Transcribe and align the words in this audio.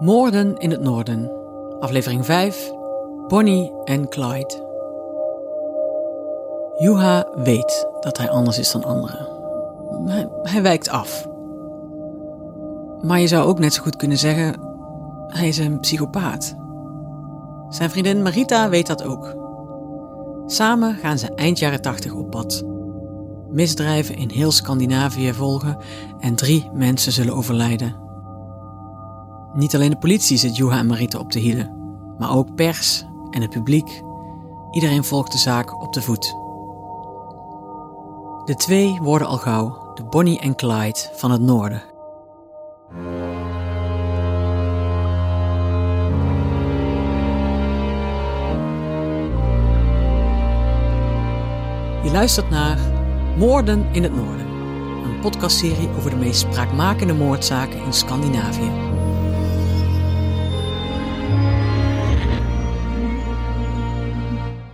Moorden 0.00 0.56
in 0.58 0.70
het 0.70 0.80
Noorden, 0.80 1.30
aflevering 1.80 2.24
5, 2.24 2.72
Bonnie 3.28 3.72
en 3.84 4.08
Clyde. 4.08 4.68
Juha 6.78 7.28
weet 7.34 7.88
dat 8.00 8.18
hij 8.18 8.30
anders 8.30 8.58
is 8.58 8.70
dan 8.70 8.84
anderen. 8.84 9.28
Hij, 10.06 10.28
hij 10.42 10.62
wijkt 10.62 10.88
af. 10.88 11.28
Maar 13.00 13.20
je 13.20 13.26
zou 13.26 13.48
ook 13.48 13.58
net 13.58 13.74
zo 13.74 13.82
goed 13.82 13.96
kunnen 13.96 14.18
zeggen, 14.18 14.60
hij 15.26 15.48
is 15.48 15.58
een 15.58 15.80
psychopaat. 15.80 16.56
Zijn 17.68 17.90
vriendin 17.90 18.22
Marita 18.22 18.68
weet 18.68 18.86
dat 18.86 19.04
ook. 19.04 19.34
Samen 20.46 20.94
gaan 20.94 21.18
ze 21.18 21.34
eind 21.34 21.58
jaren 21.58 21.82
80 21.82 22.12
op 22.12 22.30
pad. 22.30 22.62
Misdrijven 23.48 24.16
in 24.16 24.30
heel 24.30 24.52
Scandinavië 24.52 25.32
volgen 25.32 25.76
en 26.18 26.34
drie 26.34 26.70
mensen 26.72 27.12
zullen 27.12 27.34
overlijden. 27.34 28.09
Niet 29.54 29.74
alleen 29.74 29.90
de 29.90 29.98
politie 29.98 30.36
zit 30.36 30.56
Juha 30.56 30.78
en 30.78 30.86
Marita 30.86 31.18
op 31.18 31.32
de 31.32 31.38
hielen, 31.38 31.70
maar 32.18 32.36
ook 32.36 32.54
pers 32.54 33.04
en 33.30 33.40
het 33.40 33.50
publiek. 33.50 34.02
Iedereen 34.70 35.04
volgt 35.04 35.32
de 35.32 35.38
zaak 35.38 35.82
op 35.82 35.92
de 35.92 36.02
voet. 36.02 36.36
De 38.44 38.54
twee 38.56 38.98
worden 39.02 39.28
al 39.28 39.36
gauw 39.36 39.92
de 39.94 40.04
Bonnie 40.04 40.40
en 40.40 40.54
Clyde 40.54 41.10
van 41.12 41.30
het 41.30 41.40
noorden. 41.40 41.82
Je 52.02 52.10
luistert 52.12 52.50
naar 52.50 52.78
Moorden 53.38 53.88
in 53.92 54.02
het 54.02 54.14
Noorden, 54.14 54.46
een 55.04 55.20
podcastserie 55.20 55.88
over 55.96 56.10
de 56.10 56.16
meest 56.16 56.40
spraakmakende 56.40 57.14
moordzaken 57.14 57.84
in 57.84 57.92
Scandinavië. 57.92 58.89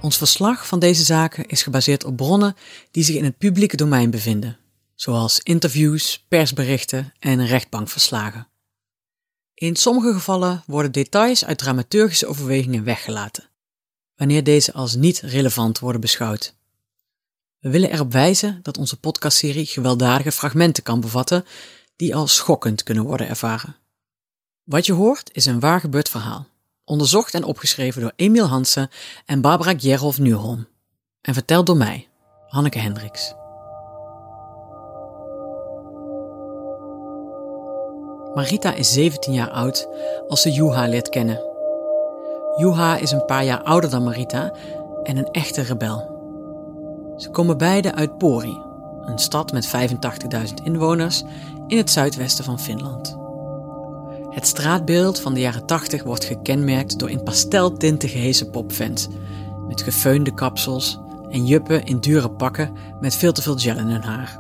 Ons 0.00 0.16
verslag 0.16 0.66
van 0.66 0.78
deze 0.78 1.04
zaken 1.04 1.46
is 1.46 1.62
gebaseerd 1.62 2.04
op 2.04 2.16
bronnen 2.16 2.56
die 2.90 3.04
zich 3.04 3.16
in 3.16 3.24
het 3.24 3.38
publieke 3.38 3.76
domein 3.76 4.10
bevinden, 4.10 4.58
zoals 4.94 5.40
interviews, 5.40 6.24
persberichten 6.28 7.12
en 7.18 7.46
rechtbankverslagen. 7.46 8.48
In 9.54 9.76
sommige 9.76 10.12
gevallen 10.12 10.62
worden 10.66 10.92
details 10.92 11.44
uit 11.44 11.58
dramaturgische 11.58 12.26
overwegingen 12.26 12.84
weggelaten, 12.84 13.48
wanneer 14.16 14.44
deze 14.44 14.72
als 14.72 14.94
niet 14.94 15.20
relevant 15.20 15.78
worden 15.78 16.00
beschouwd. 16.00 16.54
We 17.58 17.70
willen 17.70 17.92
erop 17.92 18.12
wijzen 18.12 18.60
dat 18.62 18.78
onze 18.78 19.00
podcastserie 19.00 19.66
gewelddadige 19.66 20.32
fragmenten 20.32 20.82
kan 20.82 21.00
bevatten 21.00 21.44
die 21.96 22.14
als 22.14 22.34
schokkend 22.34 22.82
kunnen 22.82 23.04
worden 23.04 23.28
ervaren. 23.28 23.76
Wat 24.64 24.86
je 24.86 24.92
hoort 24.92 25.30
is 25.32 25.46
een 25.46 25.60
waar 25.60 25.80
gebeurd 25.80 26.08
verhaal 26.08 26.46
onderzocht 26.86 27.34
en 27.34 27.44
opgeschreven 27.44 28.00
door 28.00 28.12
Emiel 28.16 28.46
Hansen 28.46 28.90
en 29.24 29.40
Barbara 29.40 29.74
Gjerhoff 29.76 30.18
Nieuwholm. 30.18 30.66
En 31.20 31.34
verteld 31.34 31.66
door 31.66 31.76
mij, 31.76 32.08
Hanneke 32.46 32.78
Hendricks. 32.78 33.34
Marita 38.34 38.74
is 38.74 38.92
17 38.92 39.32
jaar 39.32 39.50
oud 39.50 39.88
als 40.28 40.42
ze 40.42 40.52
Juha 40.52 40.88
leert 40.88 41.08
kennen. 41.08 41.40
Juha 42.56 42.96
is 42.96 43.10
een 43.10 43.24
paar 43.24 43.44
jaar 43.44 43.62
ouder 43.62 43.90
dan 43.90 44.04
Marita 44.04 44.52
en 45.02 45.16
een 45.16 45.30
echte 45.30 45.62
rebel. 45.62 46.14
Ze 47.16 47.30
komen 47.30 47.58
beide 47.58 47.94
uit 47.94 48.18
Pori, 48.18 48.58
een 49.04 49.18
stad 49.18 49.52
met 49.52 49.66
85.000 49.66 50.54
inwoners 50.64 51.22
in 51.66 51.76
het 51.76 51.90
zuidwesten 51.90 52.44
van 52.44 52.60
Finland. 52.60 53.25
Het 54.36 54.46
straatbeeld 54.46 55.20
van 55.20 55.34
de 55.34 55.40
jaren 55.40 55.66
80 55.66 56.02
wordt 56.02 56.24
gekenmerkt 56.24 56.98
door 56.98 57.10
in 57.10 57.22
pasteltinten 57.22 58.08
gehesen 58.08 58.50
popfans, 58.50 59.08
met 59.68 59.82
gefeunde 59.82 60.34
kapsels 60.34 60.98
en 61.30 61.46
juppen 61.46 61.84
in 61.84 61.98
dure 61.98 62.30
pakken 62.30 62.72
met 63.00 63.14
veel 63.14 63.32
te 63.32 63.42
veel 63.42 63.58
gel 63.58 63.76
in 63.78 63.86
hun 63.86 64.02
haar. 64.02 64.38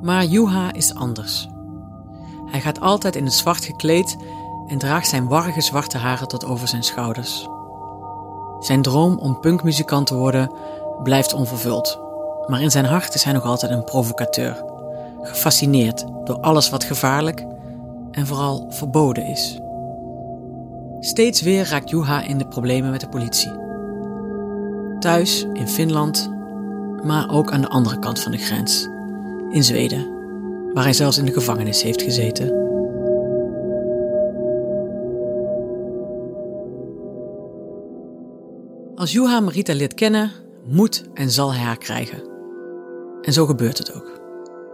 Maar 0.00 0.24
Juha 0.24 0.72
is 0.72 0.94
anders. 0.94 1.48
Hij 2.46 2.60
gaat 2.60 2.80
altijd 2.80 3.16
in 3.16 3.24
het 3.24 3.32
zwart 3.32 3.64
gekleed 3.64 4.16
en 4.66 4.78
draagt 4.78 5.08
zijn 5.08 5.28
warrige 5.28 5.60
zwarte 5.60 5.98
haren 5.98 6.28
tot 6.28 6.44
over 6.44 6.68
zijn 6.68 6.84
schouders. 6.84 7.48
Zijn 8.60 8.82
droom 8.82 9.18
om 9.18 9.40
punkmuzikant 9.40 10.06
te 10.06 10.14
worden 10.14 10.52
blijft 11.02 11.32
onvervuld, 11.32 12.00
maar 12.46 12.60
in 12.60 12.70
zijn 12.70 12.84
hart 12.84 13.14
is 13.14 13.22
hij 13.22 13.32
nog 13.32 13.44
altijd 13.44 13.72
een 13.72 13.84
provocateur, 13.84 14.64
gefascineerd 15.22 16.04
door 16.24 16.40
alles 16.40 16.70
wat 16.70 16.84
gevaarlijk 16.84 17.48
en 18.10 18.26
vooral 18.26 18.66
verboden 18.68 19.26
is. 19.26 19.60
Steeds 21.00 21.42
weer 21.42 21.68
raakt 21.68 21.90
Juha 21.90 22.22
in 22.22 22.38
de 22.38 22.48
problemen 22.48 22.90
met 22.90 23.00
de 23.00 23.08
politie. 23.08 23.52
Thuis, 24.98 25.46
in 25.52 25.68
Finland, 25.68 26.30
maar 27.02 27.30
ook 27.30 27.50
aan 27.50 27.60
de 27.60 27.68
andere 27.68 27.98
kant 27.98 28.20
van 28.20 28.32
de 28.32 28.38
grens, 28.38 28.88
in 29.50 29.64
Zweden, 29.64 30.06
waar 30.72 30.84
hij 30.84 30.92
zelfs 30.92 31.18
in 31.18 31.24
de 31.24 31.32
gevangenis 31.32 31.82
heeft 31.82 32.02
gezeten. 32.02 32.68
Als 38.94 39.12
Juha 39.12 39.40
Marita 39.40 39.74
leert 39.74 39.94
kennen, 39.94 40.30
moet 40.66 41.04
en 41.14 41.30
zal 41.30 41.52
hij 41.52 41.62
haar 41.62 41.78
krijgen. 41.78 42.22
En 43.22 43.32
zo 43.32 43.46
gebeurt 43.46 43.78
het 43.78 43.94
ook. 43.94 44.20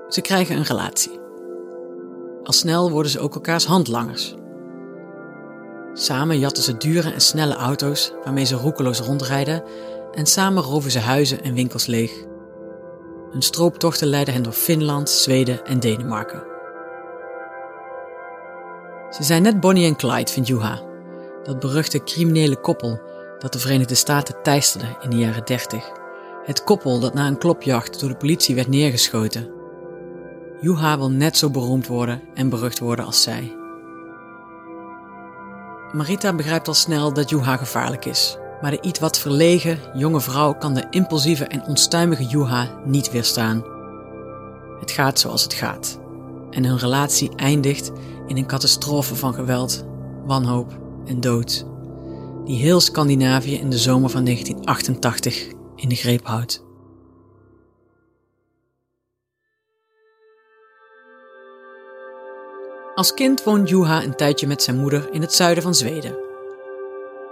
Ze 0.09 0.21
krijgen 0.21 0.57
een 0.57 0.65
relatie. 0.65 1.26
Al 2.47 2.53
snel 2.53 2.91
worden 2.91 3.11
ze 3.11 3.21
ook 3.21 3.35
elkaars 3.35 3.65
handlangers. 3.65 4.35
Samen 5.93 6.39
jatten 6.39 6.63
ze 6.63 6.77
dure 6.77 7.13
en 7.13 7.21
snelle 7.21 7.55
auto's 7.55 8.13
waarmee 8.25 8.45
ze 8.45 8.55
roekeloos 8.55 9.01
rondrijden 9.01 9.63
en 10.13 10.27
samen 10.27 10.63
roven 10.63 10.91
ze 10.91 10.99
huizen 10.99 11.43
en 11.43 11.55
winkels 11.55 11.87
leeg. 11.87 12.13
Hun 13.31 13.43
strooptochten 13.43 14.07
leiden 14.09 14.35
hen 14.35 14.43
door 14.43 14.53
Finland, 14.53 15.11
Zweden 15.11 15.65
en 15.65 15.81
Denemarken. 15.81 16.45
Ze 19.11 19.23
zijn 19.23 19.43
net 19.43 19.61
Bonnie 19.61 19.87
en 19.87 19.97
Clyde, 19.97 20.33
vindt 20.33 20.49
Juha, 20.49 20.83
dat 21.43 21.61
beruchte 21.61 22.03
criminele 22.03 22.57
koppel 22.57 23.01
dat 23.39 23.53
de 23.53 23.59
Verenigde 23.59 23.95
Staten 23.95 24.43
teisterde 24.43 24.97
in 25.01 25.11
de 25.11 25.17
jaren 25.17 25.45
30. 25.45 25.91
Het 26.45 26.65
koppel 26.65 27.01
dat 27.01 27.15
na 27.15 27.27
een 27.27 27.39
klopjacht 27.39 28.01
door 28.01 28.09
de 28.09 28.17
politie 28.17 28.55
werd 28.55 28.69
neergeschoten 28.69 29.56
Juha 30.61 30.99
wil 30.99 31.11
net 31.11 31.37
zo 31.37 31.51
beroemd 31.51 31.87
worden 31.87 32.21
en 32.35 32.49
berucht 32.49 32.79
worden 32.79 33.05
als 33.05 33.23
zij. 33.23 33.57
Marita 35.93 36.35
begrijpt 36.35 36.69
al 36.69 36.75
snel 36.75 37.13
dat 37.13 37.31
Juha 37.31 37.57
gevaarlijk 37.57 38.05
is, 38.05 38.39
maar 38.61 38.71
de 38.71 38.81
iets 38.81 39.01
wat 39.01 39.19
verlegen 39.19 39.79
jonge 39.95 40.21
vrouw 40.21 40.55
kan 40.55 40.75
de 40.75 40.87
impulsieve 40.91 41.45
en 41.45 41.67
onstuimige 41.67 42.25
Juha 42.25 42.81
niet 42.85 43.11
weerstaan. 43.11 43.65
Het 44.81 44.91
gaat 44.91 45.19
zoals 45.19 45.43
het 45.43 45.55
gaat 45.55 45.99
en 46.51 46.65
hun 46.65 46.79
relatie 46.79 47.35
eindigt 47.37 47.93
in 48.27 48.37
een 48.37 48.47
catastrofe 48.47 49.15
van 49.15 49.35
geweld, 49.35 49.85
wanhoop 50.25 50.79
en 51.07 51.21
dood, 51.21 51.67
die 52.45 52.59
heel 52.59 52.81
Scandinavië 52.81 53.55
in 53.55 53.71
de 53.71 53.79
zomer 53.79 54.11
van 54.11 54.25
1988 54.25 55.47
in 55.77 55.89
de 55.89 55.95
greep 55.95 56.27
houdt. 56.27 56.66
Als 62.97 63.15
kind 63.15 63.45
woont 63.45 63.69
Juha 63.69 64.03
een 64.03 64.17
tijdje 64.17 64.47
met 64.47 64.63
zijn 64.63 64.77
moeder 64.77 65.09
in 65.13 65.21
het 65.21 65.33
zuiden 65.33 65.63
van 65.63 65.75
Zweden. 65.75 66.19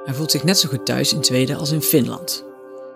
Hij 0.04 0.14
voelt 0.14 0.30
zich 0.30 0.44
net 0.44 0.58
zo 0.58 0.68
goed 0.68 0.86
thuis 0.86 1.12
in 1.12 1.24
Zweden 1.24 1.56
als 1.56 1.70
in 1.70 1.82
Finland. 1.82 2.44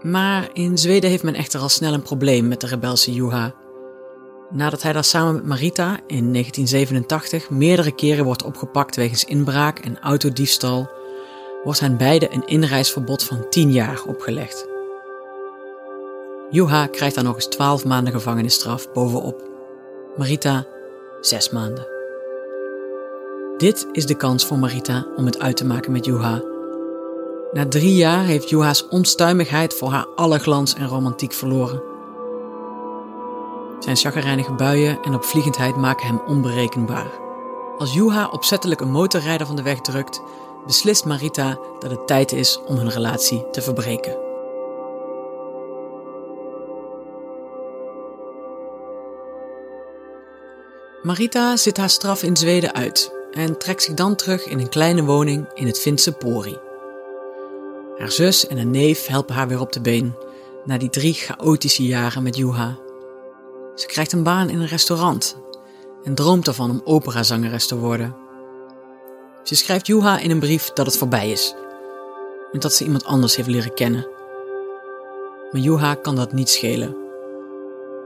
Maar 0.03 0.49
in 0.53 0.79
Zweden 0.79 1.11
heeft 1.11 1.23
men 1.23 1.35
echter 1.35 1.61
al 1.61 1.69
snel 1.69 1.93
een 1.93 2.03
probleem 2.03 2.49
met 2.49 2.61
de 2.61 2.67
rebelse 2.67 3.13
Juha. 3.13 3.55
Nadat 4.51 4.83
hij 4.83 4.93
daar 4.93 5.05
samen 5.05 5.35
met 5.35 5.47
Marita 5.47 5.97
in 6.07 6.33
1987 6.33 7.51
meerdere 7.51 7.93
keren 7.93 8.25
wordt 8.25 8.45
opgepakt 8.45 8.97
wegens 8.97 9.25
inbraak 9.25 9.79
en 9.79 10.01
autodiefstal, 10.01 10.91
wordt 11.65 11.81
hen 11.81 11.97
beiden 11.97 12.35
een 12.35 12.47
inreisverbod 12.47 13.25
van 13.25 13.49
10 13.51 13.73
jaar 13.73 14.03
opgelegd. 14.07 14.67
Juha 16.51 16.87
krijgt 16.87 17.15
daar 17.15 17.25
nog 17.25 17.35
eens 17.35 17.49
12 17.49 17.85
maanden 17.85 18.13
gevangenisstraf 18.13 18.93
bovenop. 18.93 19.43
Marita 20.17 20.67
6 21.21 21.51
maanden. 21.51 21.98
Dit 23.59 23.87
is 23.93 24.07
de 24.07 24.15
kans 24.15 24.45
voor 24.47 24.59
Marita 24.59 25.07
om 25.17 25.27
het 25.27 25.39
uit 25.39 25.57
te 25.57 25.65
maken 25.65 25.93
met 25.93 26.05
Juha. 26.05 26.43
Na 27.53 27.69
drie 27.69 27.95
jaar 27.95 28.25
heeft 28.25 28.49
Juha's 28.49 28.89
onstuimigheid 28.89 29.75
voor 29.75 29.91
haar 29.91 30.07
alle 30.15 30.39
glans 30.39 30.75
en 30.75 30.87
romantiek 30.87 31.33
verloren. 31.33 31.83
Zijn 33.79 33.97
chagrijnige 33.97 34.53
buien 34.53 34.99
en 35.03 35.15
opvliegendheid 35.15 35.77
maken 35.77 36.07
hem 36.07 36.21
onberekenbaar. 36.27 37.11
Als 37.79 37.95
Juha 37.95 38.29
opzettelijk 38.29 38.81
een 38.81 38.91
motorrijder 38.91 39.47
van 39.47 39.57
de 39.57 39.63
weg 39.63 39.81
drukt, 39.81 40.23
beslist 40.67 41.05
Marita 41.05 41.59
dat 41.79 41.91
het 41.91 42.07
tijd 42.07 42.33
is 42.33 42.61
om 42.67 42.77
hun 42.77 42.91
relatie 42.91 43.51
te 43.51 43.63
verbreken. 43.63 44.17
Marita 51.03 51.57
zit 51.57 51.77
haar 51.77 51.91
straf 51.91 52.23
in 52.23 52.37
Zweden 52.37 52.75
uit 52.75 53.17
en 53.33 53.59
trekt 53.59 53.83
zich 53.83 53.95
dan 53.95 54.17
terug 54.17 54.47
in 54.47 54.59
een 54.59 54.69
kleine 54.69 55.05
woning 55.05 55.47
in 55.55 55.67
het 55.67 55.79
Finse 55.79 56.13
Pori. 56.13 56.59
Haar 57.99 58.13
zus 58.13 58.47
en 58.47 58.59
een 58.59 58.71
neef 58.71 59.07
helpen 59.07 59.35
haar 59.35 59.49
weer 59.49 59.61
op 59.61 59.73
de 59.73 59.81
been 59.81 60.15
na 60.65 60.79
die 60.79 60.91
drie 60.91 61.15
chaotische 61.15 61.87
jaren 61.87 62.23
met 62.23 62.37
Juha. 62.37 62.79
Ze 63.75 63.87
krijgt 63.87 64.13
een 64.13 64.23
baan 64.23 64.51
in 64.51 64.61
een 64.61 64.67
restaurant 64.67 65.37
en 66.05 66.15
droomt 66.15 66.47
ervan 66.47 66.71
om 66.71 66.81
operazangeres 66.85 67.67
te 67.67 67.79
worden. 67.79 68.17
Ze 69.43 69.55
schrijft 69.55 69.87
Juha 69.87 70.19
in 70.19 70.31
een 70.31 70.39
brief 70.39 70.73
dat 70.73 70.87
het 70.87 70.97
voorbij 70.97 71.31
is 71.31 71.55
en 72.53 72.61
dat 72.61 72.73
ze 72.73 72.85
iemand 72.85 73.05
anders 73.05 73.37
heeft 73.37 73.49
leren 73.49 73.75
kennen. 73.75 74.09
Maar 75.51 75.61
Juha 75.61 75.95
kan 75.95 76.17
dat 76.17 76.33
niet 76.33 76.49
schelen. 76.49 76.97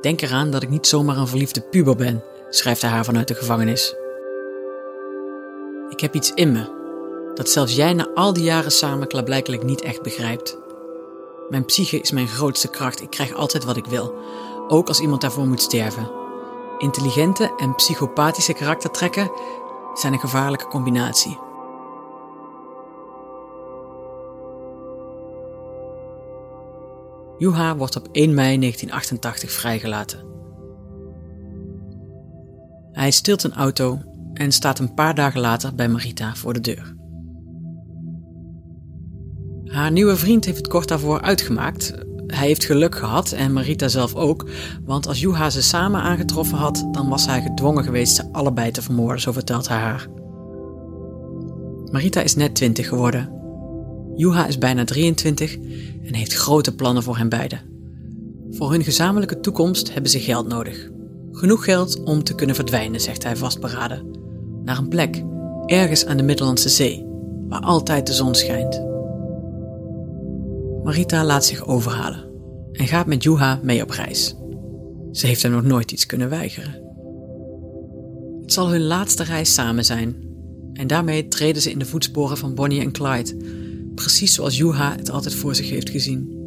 Denk 0.00 0.20
eraan 0.20 0.50
dat 0.50 0.62
ik 0.62 0.68
niet 0.68 0.86
zomaar 0.86 1.16
een 1.16 1.26
verliefde 1.26 1.60
puber 1.60 1.96
ben, 1.96 2.22
schrijft 2.50 2.82
hij 2.82 2.90
haar 2.90 3.04
vanuit 3.04 3.28
de 3.28 3.34
gevangenis. 3.34 3.94
Ik 5.92 6.00
heb 6.00 6.14
iets 6.14 6.32
in 6.34 6.52
me 6.52 6.80
dat 7.34 7.48
zelfs 7.48 7.74
jij 7.74 7.92
na 7.92 8.08
al 8.14 8.32
die 8.32 8.42
jaren 8.42 8.72
samen 8.72 9.08
klaarblijkelijk 9.08 9.62
niet 9.62 9.80
echt 9.80 10.02
begrijpt. 10.02 10.58
Mijn 11.48 11.64
psyche 11.64 12.00
is 12.00 12.10
mijn 12.10 12.28
grootste 12.28 12.68
kracht. 12.68 13.02
Ik 13.02 13.10
krijg 13.10 13.32
altijd 13.32 13.64
wat 13.64 13.76
ik 13.76 13.84
wil, 13.84 14.14
ook 14.68 14.88
als 14.88 15.00
iemand 15.00 15.20
daarvoor 15.20 15.46
moet 15.46 15.62
sterven. 15.62 16.10
Intelligente 16.78 17.54
en 17.56 17.74
psychopathische 17.74 18.52
karaktertrekken 18.52 19.30
zijn 19.94 20.12
een 20.12 20.18
gevaarlijke 20.18 20.66
combinatie. 20.66 21.38
Juha 27.38 27.76
wordt 27.76 27.96
op 27.96 28.08
1 28.12 28.34
mei 28.34 28.58
1988 28.58 29.50
vrijgelaten. 29.50 30.20
Hij 32.92 33.10
stilt 33.10 33.42
een 33.42 33.54
auto 33.54 33.98
en 34.34 34.52
staat 34.52 34.78
een 34.78 34.94
paar 34.94 35.14
dagen 35.14 35.40
later 35.40 35.74
bij 35.74 35.88
Marita 35.88 36.34
voor 36.34 36.52
de 36.52 36.60
deur. 36.60 36.94
Haar 39.64 39.92
nieuwe 39.92 40.16
vriend 40.16 40.44
heeft 40.44 40.56
het 40.56 40.68
kort 40.68 40.88
daarvoor 40.88 41.20
uitgemaakt. 41.20 41.94
Hij 42.26 42.46
heeft 42.46 42.64
geluk 42.64 42.94
gehad 42.94 43.32
en 43.32 43.52
Marita 43.52 43.88
zelf 43.88 44.14
ook, 44.14 44.48
want 44.84 45.06
als 45.06 45.20
Juha 45.20 45.50
ze 45.50 45.62
samen 45.62 46.00
aangetroffen 46.00 46.58
had, 46.58 46.88
dan 46.92 47.08
was 47.08 47.26
hij 47.26 47.42
gedwongen 47.42 47.84
geweest 47.84 48.14
ze 48.14 48.32
allebei 48.32 48.70
te 48.70 48.82
vermoorden, 48.82 49.20
zo 49.20 49.32
vertelt 49.32 49.68
hij 49.68 49.78
haar. 49.78 50.08
Marita 51.90 52.20
is 52.20 52.34
net 52.34 52.54
20 52.54 52.88
geworden. 52.88 53.32
Juha 54.16 54.46
is 54.46 54.58
bijna 54.58 54.84
23 54.84 55.56
en 56.02 56.14
heeft 56.14 56.34
grote 56.34 56.74
plannen 56.74 57.02
voor 57.02 57.16
hen 57.16 57.28
beiden. 57.28 57.60
Voor 58.50 58.70
hun 58.70 58.84
gezamenlijke 58.84 59.40
toekomst 59.40 59.92
hebben 59.92 60.10
ze 60.10 60.20
geld 60.20 60.48
nodig. 60.48 60.90
Genoeg 61.32 61.64
geld 61.64 62.02
om 62.02 62.22
te 62.22 62.34
kunnen 62.34 62.54
verdwijnen, 62.54 63.00
zegt 63.00 63.22
hij 63.22 63.36
vastberaden. 63.36 64.21
Naar 64.64 64.78
een 64.78 64.88
plek, 64.88 65.24
ergens 65.66 66.06
aan 66.06 66.16
de 66.16 66.22
Middellandse 66.22 66.68
Zee, 66.68 67.06
waar 67.48 67.60
altijd 67.60 68.06
de 68.06 68.12
zon 68.12 68.34
schijnt. 68.34 68.82
Marita 70.82 71.24
laat 71.24 71.44
zich 71.44 71.66
overhalen 71.66 72.30
en 72.72 72.86
gaat 72.86 73.06
met 73.06 73.22
Juha 73.22 73.60
mee 73.62 73.82
op 73.82 73.90
reis. 73.90 74.36
Ze 75.12 75.26
heeft 75.26 75.42
hem 75.42 75.52
nog 75.52 75.62
nooit 75.62 75.92
iets 75.92 76.06
kunnen 76.06 76.28
weigeren. 76.28 76.82
Het 78.40 78.52
zal 78.52 78.70
hun 78.70 78.82
laatste 78.82 79.22
reis 79.22 79.54
samen 79.54 79.84
zijn 79.84 80.16
en 80.72 80.86
daarmee 80.86 81.28
treden 81.28 81.62
ze 81.62 81.70
in 81.70 81.78
de 81.78 81.84
voetsporen 81.84 82.36
van 82.36 82.54
Bonnie 82.54 82.80
en 82.80 82.92
Clyde, 82.92 83.36
precies 83.94 84.34
zoals 84.34 84.56
Juha 84.56 84.94
het 84.96 85.10
altijd 85.10 85.34
voor 85.34 85.54
zich 85.54 85.70
heeft 85.70 85.90
gezien. 85.90 86.41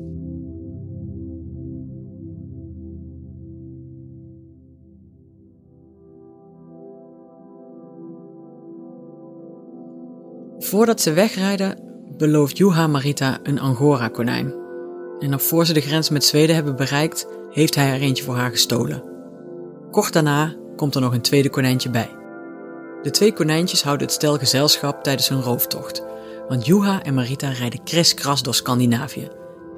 Voordat 10.76 11.02
ze 11.02 11.14
wegrijden, 11.14 11.78
belooft 12.18 12.58
Juha 12.58 12.88
Marita 12.88 13.38
een 13.44 13.60
Angora-konijn. 13.60 14.54
En 15.20 15.30
nog 15.30 15.44
voor 15.44 15.66
ze 15.66 15.74
de 15.74 15.82
grens 15.82 16.10
met 16.10 16.24
Zweden 16.24 16.56
hebben 16.56 16.76
bereikt, 16.76 17.28
heeft 17.52 17.76
hij 17.76 17.94
er 17.94 18.02
eentje 18.02 18.24
voor 18.24 18.36
haar 18.36 18.50
gestolen. 18.52 19.04
Kort 19.92 20.14
daarna 20.14 20.56
komt 20.76 20.96
er 20.96 21.02
nog 21.02 21.14
een 21.14 21.22
tweede 21.22 21.50
konijntje 21.50 21.90
bij. 21.90 22.10
De 23.02 23.12
twee 23.12 23.34
konijntjes 23.34 23.84
houden 23.84 24.08
het 24.08 24.16
stel 24.16 24.38
gezelschap 24.38 25.04
tijdens 25.04 25.30
hun 25.30 25.42
rooftocht, 25.42 26.04
want 26.48 26.66
Juha 26.66 27.04
en 27.04 27.14
Marita 27.14 27.50
rijden 27.50 27.84
kriskras 27.84 28.44
door 28.44 28.56
Scandinavië, 28.56 29.28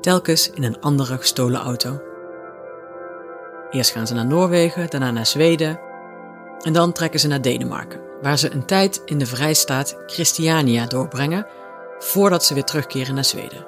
telkens 0.01 0.49
in 0.49 0.63
een 0.63 0.79
andere 0.79 1.17
gestolen 1.17 1.61
auto. 1.61 2.01
Eerst 3.71 3.91
gaan 3.91 4.07
ze 4.07 4.13
naar 4.13 4.27
Noorwegen, 4.27 4.89
daarna 4.89 5.11
naar 5.11 5.25
Zweden 5.25 5.79
en 6.61 6.73
dan 6.73 6.91
trekken 6.91 7.19
ze 7.19 7.27
naar 7.27 7.41
Denemarken, 7.41 7.99
waar 8.21 8.37
ze 8.37 8.51
een 8.53 8.65
tijd 8.65 9.01
in 9.05 9.17
de 9.17 9.25
vrijstaat 9.25 9.97
Christiania 10.05 10.85
doorbrengen 10.85 11.47
voordat 11.99 12.45
ze 12.45 12.53
weer 12.53 12.63
terugkeren 12.63 13.15
naar 13.15 13.25
Zweden. 13.25 13.65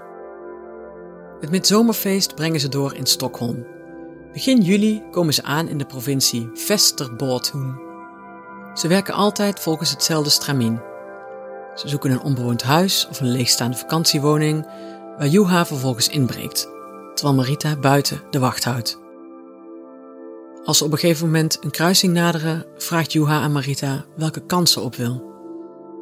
Het 1.40 1.50
midzomerfeest 1.50 2.36
brengen 2.36 2.60
ze 2.60 2.70
door 2.70 2.96
in 2.96 3.06
Stockholm. 3.06 3.66
Begin 4.34 4.62
juli 4.62 5.04
komen 5.12 5.34
ze 5.34 5.44
aan 5.44 5.68
in 5.68 5.78
de 5.78 5.86
provincie 5.86 6.50
Västerbotten. 6.54 7.80
Ze 8.74 8.88
werken 8.88 9.14
altijd 9.14 9.60
volgens 9.60 9.92
hetzelfde 9.92 10.30
stramien. 10.30 10.82
Ze 11.76 11.88
zoeken 11.88 12.12
een 12.12 12.22
onbewoond 12.22 12.64
huis 12.64 13.08
of 13.10 13.20
een 13.20 13.32
leegstaande 13.32 13.78
vakantiewoning 13.78 14.68
waar 15.18 15.28
Juha 15.28 15.66
vervolgens 15.66 16.10
inbreekt, 16.10 16.70
terwijl 17.14 17.38
Marita 17.38 17.76
buiten 17.76 18.22
de 18.30 18.40
wacht 18.40 18.64
houdt. 18.64 19.09
Als 20.70 20.78
ze 20.78 20.84
op 20.84 20.92
een 20.92 20.98
gegeven 20.98 21.26
moment 21.26 21.58
een 21.64 21.72
kruising 21.72 22.14
naderen, 22.14 22.66
vraagt 22.78 23.12
Juha 23.12 23.42
aan 23.42 23.52
Marita 23.52 24.06
welke 24.16 24.46
kant 24.46 24.70
ze 24.70 24.80
op 24.80 24.96
wil. 24.96 25.24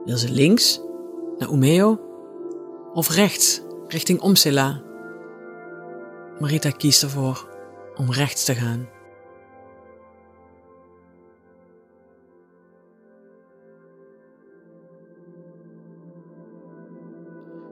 Wil 0.06 0.18
ze 0.18 0.32
links, 0.32 0.82
naar 1.38 1.50
Umeo 1.50 2.00
of 2.94 3.10
rechts, 3.10 3.62
richting 3.88 4.20
Omsela. 4.20 4.82
Marita 6.40 6.70
kiest 6.70 7.04
ervoor 7.04 7.48
om 7.96 8.12
rechts 8.12 8.44
te 8.44 8.56
gaan. 8.56 8.90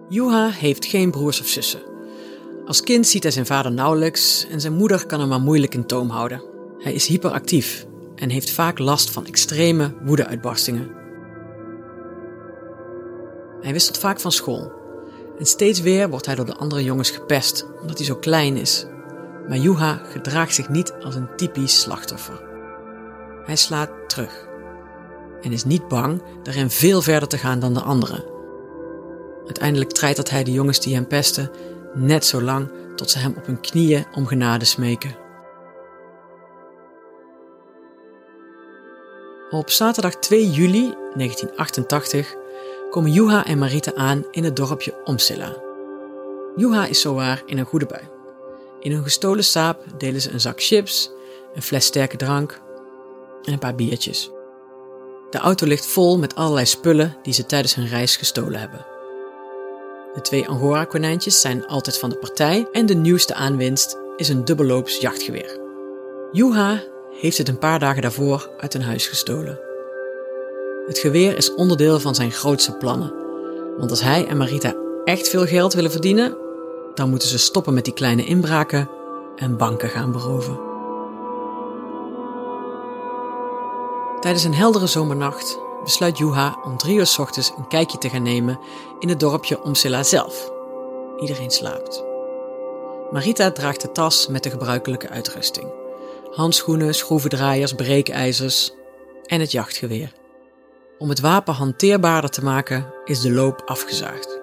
Juha 0.10 0.50
heeft 0.50 0.86
geen 0.86 1.12
broers 1.12 1.40
of 1.40 1.48
zussen. 1.48 1.82
Als 2.66 2.82
kind 2.82 3.08
ziet 3.08 3.24
hij 3.24 3.32
zijn 3.32 3.46
vader 3.46 3.72
nauwelijks 3.72 4.48
en 4.52 4.62
zijn 4.62 4.74
moeder 4.74 5.06
kan 5.06 5.20
hem 5.20 5.30
maar 5.30 5.42
moeilijk 5.42 5.74
in 5.74 5.86
toom 5.86 6.10
houden. 6.10 6.55
Hij 6.80 6.94
is 6.94 7.08
hyperactief 7.08 7.86
en 8.16 8.30
heeft 8.30 8.50
vaak 8.50 8.80
last 8.80 9.10
van 9.10 9.26
extreme 9.26 9.94
woedeuitbarstingen. 10.04 10.92
Hij 13.62 13.74
wisselt 13.74 13.98
vaak 13.98 14.20
van 14.20 14.32
school 14.32 14.72
en 15.40 15.46
steeds 15.46 15.82
weer 15.82 16.10
wordt 16.10 16.26
hij 16.26 16.36
door 16.36 16.46
de 16.46 16.56
andere 16.56 16.84
jongens 16.84 17.10
gepest, 17.10 17.68
omdat 17.82 17.98
hij 17.98 18.06
zo 18.06 18.16
klein 18.16 18.58
is. 18.58 18.86
Maar 19.48 19.58
Juha 19.58 20.02
gedraagt 20.04 20.56
zich 20.56 20.70
niet 20.70 20.94
als 21.02 21.16
een 21.16 21.36
typisch 21.36 21.82
slachtoffer. 21.82 22.42
Hij 23.46 23.56
slaat 23.56 23.90
terug 24.08 24.48
en 25.42 25.52
is 25.52 25.64
niet 25.64 25.88
bang 25.88 26.22
daarin 26.44 26.70
veel 26.70 27.02
verder 27.02 27.30
te 27.30 27.38
gaan 27.38 27.60
dan 27.60 27.74
de 27.74 27.82
anderen. 27.82 28.24
Uiteindelijk 29.46 29.92
treitert 29.92 30.30
hij 30.30 30.44
de 30.44 30.52
jongens 30.52 30.80
die 30.80 30.96
hem 30.96 31.08
pesten 31.08 31.52
net 31.94 32.26
zo 32.26 32.42
lang 32.42 32.70
tot 32.96 33.10
ze 33.10 33.18
hem 33.18 33.34
op 33.38 33.46
hun 33.46 33.60
knieën 33.60 34.06
om 34.14 34.28
genade 34.28 34.66
smeken. 34.66 35.25
Op 39.56 39.70
zaterdag 39.70 40.16
2 40.16 40.52
juli 40.52 40.94
1988 41.14 42.36
komen 42.90 43.12
Juha 43.12 43.46
en 43.46 43.58
Marita 43.58 43.94
aan 43.94 44.26
in 44.32 44.44
het 44.44 44.56
dorpje 44.56 44.94
Omsilla. 45.04 45.56
Juha 46.56 46.86
is 46.86 47.02
zowaar 47.02 47.44
in 47.46 47.58
een 47.58 47.66
goede 47.66 47.86
bui. 47.86 48.02
In 48.80 48.92
hun 48.92 49.04
gestolen 49.04 49.44
saap 49.44 49.84
delen 49.98 50.22
ze 50.22 50.32
een 50.32 50.40
zak 50.40 50.64
chips, 50.64 51.12
een 51.54 51.62
fles 51.62 51.86
sterke 51.86 52.18
drank 52.18 52.62
en 53.44 53.54
een 53.54 53.60
paar 53.60 53.76
biertjes. 53.76 54.32
De 55.30 55.38
auto 55.38 55.68
ligt 55.68 55.86
vol 55.86 56.18
met 56.18 56.36
allerlei 56.36 56.66
spullen 56.66 57.18
die 57.22 57.34
ze 57.34 57.46
tijdens 57.46 57.76
hun 57.76 57.88
reis 57.88 58.16
gestolen 58.16 58.60
hebben. 58.60 58.86
De 60.14 60.22
twee 60.22 60.48
Angora-konijntjes 60.48 61.42
zijn 61.42 61.68
altijd 61.68 61.98
van 61.98 62.10
de 62.10 62.18
partij 62.18 62.68
en 62.72 62.86
de 62.86 62.96
nieuwste 62.96 63.34
aanwinst 63.34 63.98
is 64.16 64.30
een 64.30 64.46
dubbelloops 64.46 64.98
jachtgeweer. 64.98 65.60
Juha 66.32 66.84
heeft 67.20 67.38
het 67.38 67.48
een 67.48 67.60
paar 67.60 67.80
dagen 67.80 68.02
daarvoor 68.02 68.50
uit 68.58 68.74
een 68.74 68.82
huis 68.82 69.08
gestolen. 69.08 69.60
Het 70.88 70.98
geweer 70.98 71.38
is 71.38 71.54
onderdeel 71.54 72.00
van 72.00 72.16
zijn 72.16 72.32
grootste 72.32 72.72
plannen. 72.72 73.14
Want 73.78 73.90
als 73.90 74.02
hij 74.02 74.28
en 74.28 74.38
Marita 74.38 74.74
echt 75.04 75.30
veel 75.30 75.46
geld 75.46 75.74
willen 75.74 75.92
verdienen, 75.92 76.38
dan 76.94 77.10
moeten 77.10 77.28
ze 77.28 77.38
stoppen 77.38 77.74
met 77.74 77.86
die 77.86 77.94
kleine 77.94 78.26
inbraken 78.26 78.90
en 79.36 79.58
banken 79.58 79.90
gaan 79.90 80.12
beroven. 80.12 80.60
Tijdens 84.20 84.44
een 84.44 84.54
heldere 84.54 84.88
zomernacht 84.88 85.60
besluit 85.84 86.18
Juha 86.18 86.58
om 86.64 86.78
drie 86.78 86.98
uur 86.98 87.06
s 87.06 87.20
ochtends 87.20 87.54
een 87.58 87.68
kijkje 87.68 87.98
te 87.98 88.10
gaan 88.10 88.24
nemen 88.24 88.60
in 89.00 89.10
het 89.10 89.20
dorpje 89.20 89.64
Omsila 89.64 90.04
zelf. 90.04 90.52
Iedereen 91.20 91.52
slaapt. 91.52 92.04
Marita 93.12 93.52
draagt 93.52 93.82
de 93.82 93.92
tas 93.92 94.28
met 94.28 94.44
de 94.44 94.50
gebruikelijke 94.50 95.10
uitrusting: 95.10 95.85
handschoenen, 96.36 96.96
schroevendraaiers, 96.96 97.74
breekijzers 97.74 98.72
en 99.26 99.40
het 99.40 99.52
jachtgeweer. 99.52 100.12
Om 100.98 101.10
het 101.10 101.20
wapen 101.20 101.54
hanteerbaarder 101.54 102.30
te 102.30 102.44
maken 102.44 102.94
is 103.06 103.22
de 103.22 103.32
loop 103.32 103.62
afgezaagd. 103.66 104.40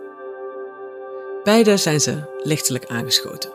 Beide 1.44 1.76
zijn 1.76 2.00
ze 2.00 2.40
lichtelijk 2.42 2.86
aangeschoten. 2.86 3.50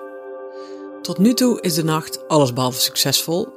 Tot 1.02 1.18
nu 1.18 1.34
toe 1.34 1.62
is 1.62 1.74
de 1.74 1.84
nacht 1.84 2.28
allesbehalve 2.28 2.82
succesvol, 2.82 3.48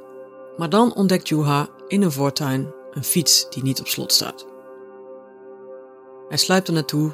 maar 0.57 0.69
dan 0.69 0.95
ontdekt 0.95 1.27
Juha 1.27 1.69
in 1.87 2.01
een 2.01 2.11
voortuin 2.11 2.73
een 2.91 3.03
fiets 3.03 3.49
die 3.49 3.63
niet 3.63 3.79
op 3.79 3.87
slot 3.87 4.13
staat. 4.13 4.45
Hij 6.27 6.37
sluipt 6.37 6.67
er 6.67 6.73
naartoe, 6.73 7.11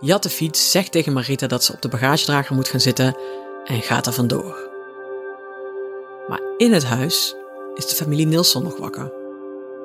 jat 0.00 0.22
de 0.22 0.30
fiets, 0.30 0.70
zegt 0.70 0.92
tegen 0.92 1.12
Marita 1.12 1.46
dat 1.46 1.64
ze 1.64 1.72
op 1.72 1.82
de 1.82 1.88
bagagedrager 1.88 2.54
moet 2.54 2.68
gaan 2.68 2.80
zitten 2.80 3.16
en 3.64 3.82
gaat 3.82 4.06
er 4.06 4.12
vandoor. 4.12 4.69
In 6.60 6.72
het 6.72 6.84
huis 6.84 7.36
is 7.74 7.86
de 7.86 7.94
familie 7.94 8.26
Nilsson 8.26 8.62
nog 8.62 8.76
wakker. 8.76 9.12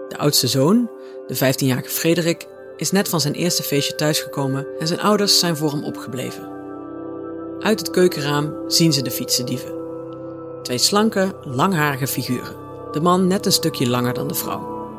De 0.10 0.17
oudste 0.17 0.48
zoon, 0.48 0.89
de 1.27 1.36
15-jarige 1.36 1.89
Frederik, 1.89 2.48
is 2.77 2.91
net 2.91 3.10
van 3.10 3.22
zijn 3.22 3.34
eerste 3.34 3.63
feestje 3.63 3.96
thuisgekomen 3.96 4.67
en 4.79 4.88
zijn 4.88 5.00
ouders 5.00 5.39
zijn 5.39 5.58
voor 5.58 5.72
hem 5.72 5.84
opgebleven. 5.84 6.50
Uit 7.60 7.79
het 7.79 7.89
keukenraam 7.89 8.53
zien 8.67 8.94
ze 8.94 9.01
de 9.01 9.12
fietsendieven. 9.12 9.74
Twee 10.62 10.77
slanke, 10.77 11.36
langharige 11.44 12.08
figuren. 12.08 12.55
De 12.91 13.01
man 13.01 13.27
net 13.27 13.46
een 13.46 13.51
stukje 13.51 13.89
langer 13.89 14.13
dan 14.13 14.27
de 14.27 14.36
vrouw. 14.36 14.89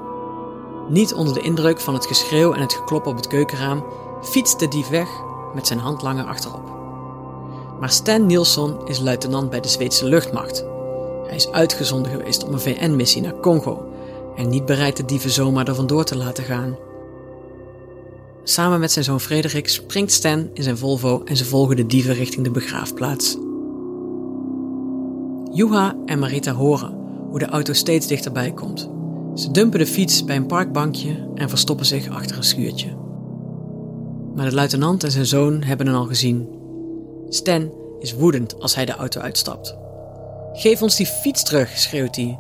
Niet 0.88 1.14
onder 1.14 1.34
de 1.34 1.42
indruk 1.42 1.80
van 1.80 1.94
het 1.94 2.06
geschreeuw 2.06 2.52
en 2.52 2.60
het 2.60 2.72
geklop 2.72 3.06
op 3.06 3.16
het 3.16 3.26
keukenraam 3.26 3.84
fietst 4.22 4.58
de 4.58 4.68
dief 4.68 4.88
weg 4.88 5.08
met 5.54 5.66
zijn 5.66 5.78
handlanger 5.78 6.24
achterop. 6.24 6.74
Maar 7.80 7.90
Stan 7.90 8.26
Nielsen 8.26 8.76
is 8.84 9.00
luitenant 9.00 9.50
bij 9.50 9.60
de 9.60 9.68
Zweedse 9.68 10.04
luchtmacht. 10.04 10.64
Hij 11.26 11.36
is 11.36 11.50
uitgezonden 11.50 12.12
geweest 12.12 12.44
om 12.44 12.52
een 12.52 12.60
VN-missie 12.60 13.22
naar 13.22 13.40
Congo 13.40 13.92
en 14.36 14.48
niet 14.48 14.66
bereid 14.66 14.96
de 14.96 15.04
dieven 15.04 15.30
zomaar 15.30 15.68
er 15.68 15.74
vandoor 15.74 16.04
te 16.04 16.16
laten 16.16 16.44
gaan. 16.44 16.76
Samen 18.44 18.80
met 18.80 18.92
zijn 18.92 19.04
zoon 19.04 19.20
Frederik 19.20 19.68
springt 19.68 20.12
Stan 20.12 20.50
in 20.52 20.62
zijn 20.62 20.78
Volvo 20.78 21.22
en 21.24 21.36
ze 21.36 21.44
volgen 21.44 21.76
de 21.76 21.86
dieven 21.86 22.14
richting 22.14 22.44
de 22.44 22.50
begraafplaats. 22.50 23.36
Juha 25.52 25.96
en 26.06 26.18
Marita 26.18 26.52
horen 26.52 26.94
hoe 27.28 27.38
de 27.38 27.46
auto 27.46 27.72
steeds 27.72 28.06
dichterbij 28.06 28.52
komt. 28.52 28.90
Ze 29.34 29.50
dumpen 29.50 29.78
de 29.78 29.86
fiets 29.86 30.24
bij 30.24 30.36
een 30.36 30.46
parkbankje 30.46 31.28
en 31.34 31.48
verstoppen 31.48 31.86
zich 31.86 32.08
achter 32.08 32.36
een 32.36 32.44
schuurtje. 32.44 32.96
Maar 34.34 34.48
de 34.48 34.54
luitenant 34.54 35.04
en 35.04 35.10
zijn 35.10 35.26
zoon 35.26 35.62
hebben 35.62 35.86
hen 35.86 35.96
al 35.96 36.06
gezien. 36.06 36.48
Stan 37.28 37.72
is 37.98 38.14
woedend 38.14 38.60
als 38.60 38.74
hij 38.74 38.84
de 38.84 38.92
auto 38.92 39.20
uitstapt. 39.20 39.76
Geef 40.58 40.82
ons 40.82 40.96
die 40.96 41.06
fiets 41.06 41.42
terug, 41.42 41.78
schreeuwt 41.78 42.16
hij. 42.16 42.38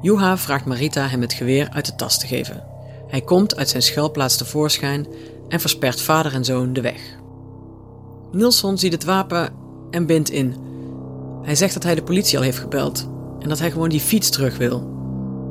Juha 0.00 0.36
vraagt 0.38 0.64
Marita 0.64 1.06
hem 1.06 1.20
het 1.20 1.32
geweer 1.32 1.68
uit 1.72 1.86
de 1.86 1.94
tas 1.94 2.18
te 2.18 2.26
geven. 2.26 2.64
Hij 3.08 3.20
komt 3.20 3.56
uit 3.56 3.68
zijn 3.68 3.82
schuilplaats 3.82 4.36
tevoorschijn 4.36 5.06
en 5.48 5.60
verspert 5.60 6.00
vader 6.00 6.34
en 6.34 6.44
zoon 6.44 6.72
de 6.72 6.80
weg. 6.80 7.00
Nilsson 8.32 8.78
ziet 8.78 8.92
het 8.92 9.04
wapen 9.04 9.52
en 9.90 10.06
bindt 10.06 10.30
in. 10.30 10.54
Hij 11.42 11.54
zegt 11.54 11.74
dat 11.74 11.82
hij 11.82 11.94
de 11.94 12.02
politie 12.02 12.38
al 12.38 12.44
heeft 12.44 12.58
gebeld 12.58 13.08
en 13.40 13.48
dat 13.48 13.58
hij 13.58 13.70
gewoon 13.70 13.88
die 13.88 14.00
fiets 14.00 14.30
terug 14.30 14.56
wil. 14.56 14.80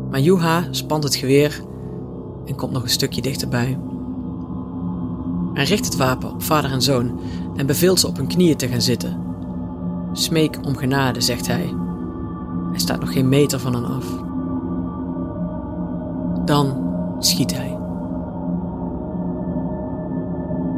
Maar 0.09 0.19
Juha 0.19 0.67
spant 0.71 1.03
het 1.03 1.15
geweer 1.15 1.61
en 2.45 2.55
komt 2.55 2.71
nog 2.71 2.83
een 2.83 2.89
stukje 2.89 3.21
dichterbij. 3.21 3.77
Hij 5.53 5.63
richt 5.63 5.85
het 5.85 5.95
wapen 5.95 6.31
op 6.31 6.43
vader 6.43 6.71
en 6.71 6.81
zoon 6.81 7.19
en 7.55 7.65
beveelt 7.65 7.99
ze 7.99 8.07
op 8.07 8.17
hun 8.17 8.27
knieën 8.27 8.57
te 8.57 8.67
gaan 8.67 8.81
zitten. 8.81 9.34
Smeek 10.17 10.57
om 10.65 10.77
genade, 10.77 11.21
zegt 11.21 11.47
hij. 11.47 11.73
Hij 12.69 12.79
staat 12.79 12.99
nog 12.99 13.11
geen 13.13 13.29
meter 13.29 13.59
van 13.59 13.73
hen 13.73 13.85
af. 13.85 14.05
Dan 16.45 16.93
schiet 17.19 17.55
hij. 17.55 17.77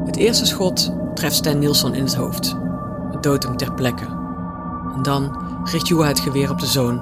Het 0.05 0.15
eerste 0.15 0.45
schot 0.45 0.93
treft 1.13 1.35
Stan 1.35 1.59
Nielsen 1.59 1.93
in 1.93 2.03
het 2.03 2.15
hoofd. 2.15 2.57
Het 3.11 3.23
doodt 3.23 3.43
hem 3.43 3.57
ter 3.57 3.73
plekke. 3.73 4.05
En 4.95 5.01
dan 5.01 5.37
richt 5.63 5.87
Juha 5.87 6.07
het 6.07 6.19
geweer 6.19 6.51
op 6.51 6.59
de 6.59 6.65
zoon. 6.65 6.95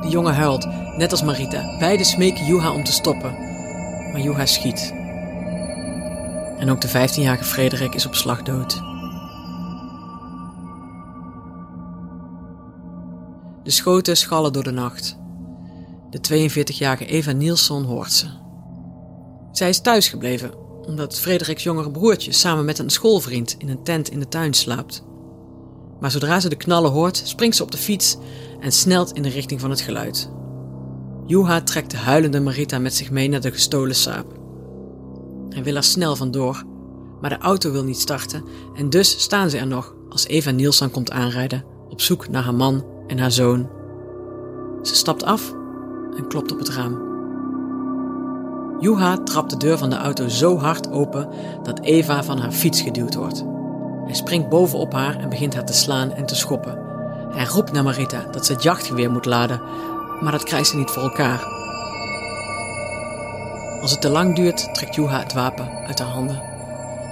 De 0.00 0.08
jongen 0.08 0.34
huilt, 0.34 0.68
net 0.96 1.10
als 1.10 1.22
Marita. 1.22 1.76
Beiden 1.78 2.06
smeken 2.06 2.44
Juha 2.44 2.72
om 2.72 2.84
te 2.84 2.92
stoppen. 2.92 3.32
Maar 4.12 4.20
Juha 4.20 4.46
schiet. 4.46 4.94
En 6.58 6.70
ook 6.70 6.80
de 6.80 6.88
15-jarige 6.88 7.44
Frederik 7.44 7.94
is 7.94 8.06
op 8.06 8.14
slag 8.14 8.42
dood. 8.42 8.82
De 13.66 13.72
schoten 13.72 14.16
schallen 14.16 14.52
door 14.52 14.62
de 14.62 14.70
nacht. 14.70 15.18
De 16.10 16.50
42-jarige 16.50 17.06
Eva 17.06 17.32
Nielsen 17.32 17.84
hoort 17.84 18.12
ze. 18.12 18.26
Zij 19.52 19.68
is 19.68 19.80
thuisgebleven 19.80 20.50
omdat 20.86 21.18
Frederiks 21.18 21.62
jongere 21.62 21.90
broertje 21.90 22.32
samen 22.32 22.64
met 22.64 22.78
een 22.78 22.90
schoolvriend 22.90 23.54
in 23.58 23.68
een 23.68 23.82
tent 23.82 24.10
in 24.10 24.18
de 24.18 24.28
tuin 24.28 24.54
slaapt. 24.54 25.04
Maar 26.00 26.10
zodra 26.10 26.40
ze 26.40 26.48
de 26.48 26.56
knallen 26.56 26.90
hoort, 26.90 27.22
springt 27.24 27.56
ze 27.56 27.62
op 27.62 27.70
de 27.70 27.78
fiets 27.78 28.16
en 28.60 28.72
snelt 28.72 29.12
in 29.12 29.22
de 29.22 29.28
richting 29.28 29.60
van 29.60 29.70
het 29.70 29.80
geluid. 29.80 30.30
Juha 31.26 31.60
trekt 31.60 31.90
de 31.90 31.96
huilende 31.96 32.40
Marita 32.40 32.78
met 32.78 32.94
zich 32.94 33.10
mee 33.10 33.28
naar 33.28 33.40
de 33.40 33.52
gestolen 33.52 33.96
saap. 33.96 34.38
Hij 35.48 35.62
wil 35.62 35.76
er 35.76 35.84
snel 35.84 36.16
vandoor, 36.16 36.64
maar 37.20 37.30
de 37.30 37.38
auto 37.38 37.72
wil 37.72 37.84
niet 37.84 38.00
starten 38.00 38.44
en 38.74 38.90
dus 38.90 39.20
staan 39.20 39.50
ze 39.50 39.58
er 39.58 39.66
nog 39.66 39.94
als 40.08 40.26
Eva 40.26 40.50
Nielsen 40.50 40.90
komt 40.90 41.10
aanrijden 41.10 41.64
op 41.88 42.00
zoek 42.00 42.28
naar 42.28 42.42
haar 42.42 42.54
man 42.54 42.94
en 43.06 43.18
haar 43.18 43.30
zoon. 43.30 43.68
Ze 44.82 44.94
stapt 44.94 45.24
af 45.24 45.52
en 46.16 46.26
klopt 46.28 46.52
op 46.52 46.58
het 46.58 46.68
raam. 46.68 47.04
Juha 48.80 49.16
trapt 49.16 49.50
de 49.50 49.56
deur 49.56 49.78
van 49.78 49.90
de 49.90 49.96
auto 49.96 50.28
zo 50.28 50.58
hard 50.58 50.90
open 50.90 51.28
dat 51.62 51.80
Eva 51.80 52.24
van 52.24 52.38
haar 52.38 52.52
fiets 52.52 52.80
geduwd 52.80 53.14
wordt. 53.14 53.44
Hij 54.04 54.14
springt 54.14 54.48
bovenop 54.48 54.92
haar 54.92 55.16
en 55.18 55.28
begint 55.28 55.54
haar 55.54 55.64
te 55.64 55.72
slaan 55.72 56.12
en 56.12 56.26
te 56.26 56.34
schoppen. 56.34 56.78
Hij 57.30 57.44
roept 57.44 57.72
naar 57.72 57.82
Marita 57.82 58.24
dat 58.30 58.46
ze 58.46 58.52
het 58.52 58.62
jachtgeweer 58.62 59.10
moet 59.10 59.24
laden, 59.24 59.60
maar 60.20 60.32
dat 60.32 60.44
krijgt 60.44 60.68
ze 60.68 60.76
niet 60.76 60.90
voor 60.90 61.02
elkaar. 61.02 61.44
Als 63.80 63.90
het 63.90 64.00
te 64.00 64.08
lang 64.08 64.34
duurt, 64.36 64.74
trekt 64.74 64.94
Juha 64.94 65.18
het 65.18 65.32
wapen 65.32 65.68
uit 65.86 65.98
haar 65.98 66.08
handen 66.08 66.42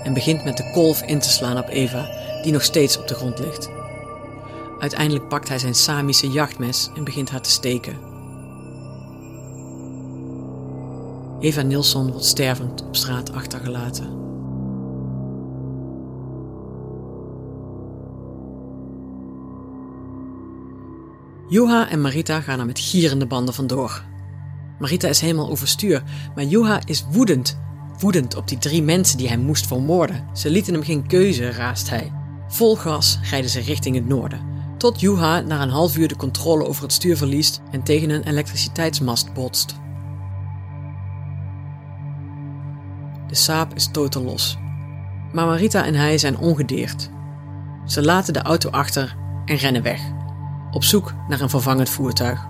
en 0.04 0.14
begint 0.14 0.44
met 0.44 0.56
de 0.56 0.70
kolf 0.72 1.02
in 1.02 1.18
te 1.18 1.28
slaan 1.28 1.58
op 1.58 1.68
Eva, 1.68 2.08
die 2.42 2.52
nog 2.52 2.62
steeds 2.62 2.98
op 2.98 3.08
de 3.08 3.14
grond 3.14 3.38
ligt. 3.38 3.70
Uiteindelijk 4.78 5.28
pakt 5.28 5.48
hij 5.48 5.58
zijn 5.58 5.74
Samische 5.74 6.30
jachtmes 6.30 6.90
en 6.94 7.04
begint 7.04 7.30
haar 7.30 7.42
te 7.42 7.50
steken. 7.50 8.12
Eva 11.40 11.62
Nilsson 11.62 12.10
wordt 12.10 12.26
stervend 12.26 12.84
op 12.84 12.96
straat 12.96 13.32
achtergelaten. 13.32 14.22
Juha 21.48 21.90
en 21.90 22.00
Marita 22.00 22.40
gaan 22.40 22.58
er 22.60 22.66
met 22.66 22.78
gierende 22.78 23.26
banden 23.26 23.54
vandoor. 23.54 24.04
Marita 24.78 25.08
is 25.08 25.20
helemaal 25.20 25.50
overstuur, 25.50 26.02
maar 26.34 26.44
Juha 26.44 26.80
is 26.84 27.04
woedend. 27.10 27.58
Woedend 27.98 28.36
op 28.36 28.48
die 28.48 28.58
drie 28.58 28.82
mensen 28.82 29.18
die 29.18 29.28
hij 29.28 29.36
moest 29.38 29.66
vermoorden. 29.66 30.28
Ze 30.32 30.50
lieten 30.50 30.72
hem 30.74 30.82
geen 30.82 31.06
keuze, 31.06 31.50
raast 31.50 31.90
hij. 31.90 32.12
Vol 32.48 32.76
gas 32.76 33.18
rijden 33.30 33.50
ze 33.50 33.60
richting 33.60 33.94
het 33.94 34.06
noorden. 34.06 34.53
Tot 34.84 35.00
Juha 35.00 35.40
na 35.40 35.62
een 35.62 35.70
half 35.70 35.96
uur 35.96 36.08
de 36.08 36.16
controle 36.16 36.66
over 36.66 36.82
het 36.82 36.92
stuur 36.92 37.16
verliest 37.16 37.60
en 37.70 37.82
tegen 37.82 38.10
een 38.10 38.22
elektriciteitsmast 38.22 39.32
botst. 39.32 39.74
De 43.28 43.34
saap 43.34 43.74
is 43.74 43.90
totaal 43.90 44.22
los. 44.22 44.56
Maar 45.32 45.46
Marita 45.46 45.84
en 45.84 45.94
hij 45.94 46.18
zijn 46.18 46.38
ongedeerd. 46.38 47.10
Ze 47.86 48.02
laten 48.02 48.32
de 48.32 48.42
auto 48.42 48.70
achter 48.70 49.16
en 49.44 49.56
rennen 49.56 49.82
weg, 49.82 50.00
op 50.70 50.84
zoek 50.84 51.14
naar 51.28 51.40
een 51.40 51.50
vervangend 51.50 51.88
voertuig. 51.88 52.46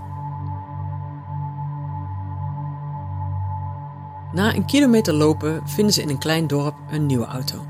Na 4.33 4.55
een 4.55 4.67
kilometer 4.67 5.14
lopen 5.14 5.69
vinden 5.69 5.95
ze 5.95 6.03
in 6.03 6.09
een 6.09 6.19
klein 6.19 6.47
dorp 6.47 6.76
een 6.91 7.07
nieuwe 7.07 7.26
auto. 7.26 7.67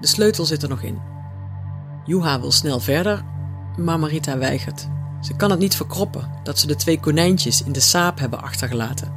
De 0.00 0.06
sleutel 0.06 0.44
zit 0.44 0.62
er 0.62 0.68
nog 0.68 0.82
in. 0.82 1.00
Juha 2.04 2.40
wil 2.40 2.52
snel 2.52 2.80
verder, 2.80 3.24
maar 3.76 3.98
Marita 3.98 4.38
weigert. 4.38 4.88
Ze 5.20 5.36
kan 5.36 5.50
het 5.50 5.58
niet 5.58 5.76
verkroppen 5.76 6.30
dat 6.42 6.58
ze 6.58 6.66
de 6.66 6.76
twee 6.76 7.00
konijntjes 7.00 7.62
in 7.62 7.72
de 7.72 7.80
saap 7.80 8.18
hebben 8.18 8.42
achtergelaten. 8.42 9.12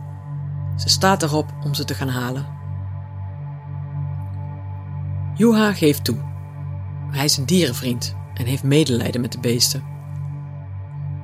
Ze 0.75 0.89
staat 0.89 1.23
erop 1.23 1.53
om 1.63 1.73
ze 1.73 1.85
te 1.85 1.93
gaan 1.93 2.07
halen. 2.07 2.45
Juha 5.35 5.73
geeft 5.73 6.03
toe. 6.03 6.17
Hij 7.11 7.25
is 7.25 7.37
een 7.37 7.45
dierenvriend 7.45 8.15
en 8.33 8.45
heeft 8.45 8.63
medelijden 8.63 9.21
met 9.21 9.31
de 9.31 9.39
beesten. 9.39 9.83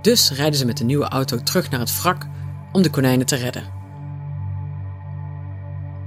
Dus 0.01 0.31
rijden 0.31 0.59
ze 0.59 0.65
met 0.65 0.77
de 0.77 0.83
nieuwe 0.83 1.07
auto 1.07 1.43
terug 1.43 1.69
naar 1.69 1.79
het 1.79 2.01
wrak 2.01 2.27
om 2.71 2.81
de 2.81 2.89
konijnen 2.89 3.25
te 3.25 3.35
redden. 3.35 3.63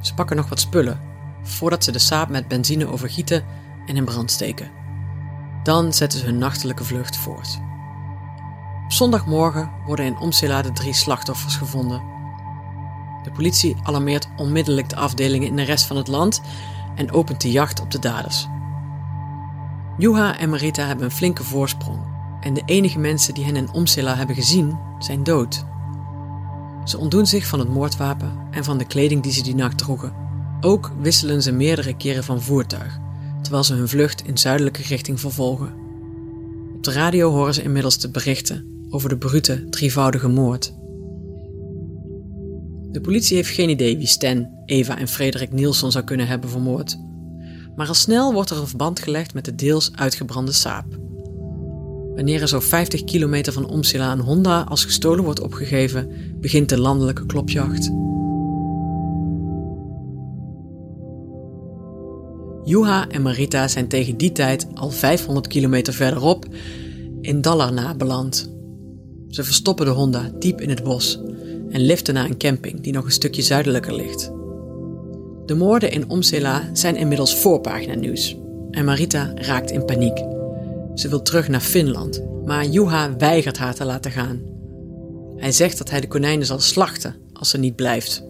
Ze 0.01 0.15
pakken 0.15 0.37
nog 0.37 0.49
wat 0.49 0.61
spullen 0.61 1.01
voordat 1.43 1.85
ze 1.85 1.93
de 1.93 1.99
saap 1.99 2.29
met 2.29 2.49
benzine 2.49 2.87
overgieten 2.87 3.45
en 3.87 3.97
in 3.97 4.05
brand 4.05 4.31
steken. 4.31 4.71
Dan 5.65 5.93
zetten 5.93 6.19
ze 6.19 6.25
hun 6.25 6.39
nachtelijke 6.39 6.85
vlucht 6.85 7.17
voort. 7.17 7.61
Zondagmorgen 8.89 9.71
worden 9.87 10.05
in 10.05 10.19
Omsela 10.19 10.63
de 10.63 10.73
drie 10.73 10.93
slachtoffers 10.93 11.57
gevonden. 11.57 12.03
De 13.23 13.31
politie 13.31 13.77
alarmeert 13.83 14.29
onmiddellijk 14.37 14.89
de 14.89 14.97
afdelingen 14.97 15.49
in 15.49 15.57
de 15.57 15.63
rest 15.63 15.85
van 15.85 15.97
het 15.97 16.09
land 16.09 16.41
en 16.95 17.13
opent 17.13 17.41
de 17.41 17.51
jacht 17.51 17.81
op 17.81 17.91
de 17.91 17.99
daders. 17.99 18.47
Juha 19.99 20.39
en 20.39 20.51
Marita 20.51 20.87
hebben 20.87 21.05
een 21.05 21.11
flinke 21.11 21.45
voorsprong 21.45 21.99
en 22.41 22.55
de 22.55 22.63
enige 22.65 22.99
mensen 22.99 23.35
die 23.35 23.45
hen 23.45 23.57
in 23.57 23.73
Omsela 23.73 24.17
hebben 24.17 24.37
gezien 24.37 24.79
zijn 24.99 25.23
dood. 25.23 25.65
Ze 26.85 26.99
ontdoen 26.99 27.27
zich 27.27 27.47
van 27.47 27.59
het 27.59 27.69
moordwapen 27.69 28.39
en 28.51 28.65
van 28.65 28.79
de 28.79 28.85
kleding 28.85 29.23
die 29.23 29.33
ze 29.33 29.43
die 29.43 29.55
nacht 29.55 29.79
droegen. 29.79 30.13
Ook 30.61 30.93
wisselen 31.01 31.43
ze 31.43 31.53
meerdere 31.53 31.97
keren 31.97 32.25
van 32.25 32.43
voertuig, 32.43 32.99
terwijl 33.45 33.65
ze 33.65 33.75
hun 33.75 33.89
vlucht 33.89 34.23
in 34.27 34.39
zuidelijke 34.39 34.83
richting 34.83 35.21
vervolgen. 35.21 35.73
Op 36.75 36.85
de 36.85 36.93
radio 36.93 37.31
horen 37.31 37.55
ze 37.55 37.63
inmiddels 37.63 37.99
de 37.99 38.11
berichten 38.11 38.87
over 38.91 39.09
de 39.09 39.19
brute, 39.19 39.69
drievoudige 39.69 40.29
moord. 40.29 40.75
De 42.91 43.01
politie 43.01 43.37
heeft 43.37 43.51
geen 43.51 43.69
idee 43.69 43.97
wie 43.97 44.07
Stan, 44.07 44.49
Eva 44.65 44.99
en 44.99 45.09
Frederik 45.09 45.53
Nielsen 45.53 45.93
zou 45.93 46.05
kunnen 46.05 46.27
hebben 46.27 46.51
vermoord. 46.51 46.99
Maar 47.77 47.89
al 47.89 47.95
snel 47.95 48.33
wordt 48.33 48.51
er 48.51 48.59
een 48.59 48.67
verband 48.67 49.01
gelegd 49.01 49.35
met 49.35 49.45
de 49.45 49.55
deels 49.55 49.91
uitgebrande 49.95 50.53
saap. 50.53 50.87
Wanneer 52.15 52.41
er 52.41 52.49
zo 52.49 52.61
50 52.61 53.05
kilometer 53.05 53.53
van 53.53 53.69
Omsila 53.69 54.13
een 54.13 54.21
Honda 54.21 54.61
als 54.61 54.85
gestolen 54.85 55.25
wordt 55.25 55.41
opgegeven, 55.41 56.11
begint 56.41 56.69
de 56.69 56.79
landelijke 56.79 57.27
klopjacht. 57.27 57.91
Juha 62.65 63.09
en 63.09 63.23
Marita 63.23 63.69
zijn 63.69 63.89
tegen 63.89 64.17
die 64.17 64.33
tijd 64.33 64.67
al 64.75 64.91
500 64.91 65.47
kilometer 65.47 65.93
verderop 65.93 66.47
in 67.21 67.41
Dalarna 67.41 67.95
beland. 67.95 68.53
Ze 69.29 69.45
verstoppen 69.45 69.87
de 69.87 69.93
Honda 69.93 70.31
diep 70.39 70.61
in 70.61 70.69
het 70.69 70.83
bos 70.83 71.21
en 71.71 71.81
liften 71.81 72.15
naar 72.15 72.25
een 72.25 72.39
camping 72.39 72.81
die 72.81 72.93
nog 72.93 73.05
een 73.05 73.11
stukje 73.11 73.43
zuidelijker 73.43 73.95
ligt. 73.95 74.33
De 75.47 75.55
moorden 75.55 75.91
in 75.91 76.11
Omsela 76.11 76.71
zijn 76.73 76.97
inmiddels 76.97 77.37
voorpagina 77.37 77.95
nieuws 77.95 78.37
en 78.71 78.85
Marita 78.85 79.33
raakt 79.35 79.71
in 79.71 79.85
paniek. 79.85 80.19
Ze 80.95 81.09
wil 81.09 81.23
terug 81.23 81.49
naar 81.49 81.61
Finland, 81.61 82.23
maar 82.45 82.67
Juha 82.67 83.17
weigert 83.17 83.59
haar 83.59 83.75
te 83.75 83.85
laten 83.85 84.11
gaan. 84.11 84.43
Hij 85.37 85.53
zegt 85.53 85.79
dat 85.79 85.91
hij 85.91 86.01
de 86.01 86.09
konijnen 86.09 86.47
zal 86.47 86.61
slachten 86.61 87.15
als 87.33 87.51
ze 87.51 87.59
niet 87.59 87.77
blijft. 87.77 88.25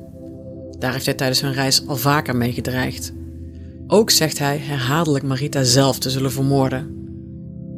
Daar 0.78 0.92
heeft 0.92 1.06
hij 1.06 1.14
tijdens 1.14 1.40
hun 1.40 1.52
reis 1.52 1.86
al 1.86 1.96
vaker 1.96 2.36
mee 2.36 2.52
gedreigd. 2.52 3.12
Ook 3.94 4.10
zegt 4.10 4.38
hij 4.38 4.58
herhaaldelijk 4.58 5.24
Marita 5.24 5.62
zelf 5.62 5.98
te 5.98 6.10
zullen 6.10 6.32
vermoorden. 6.32 7.06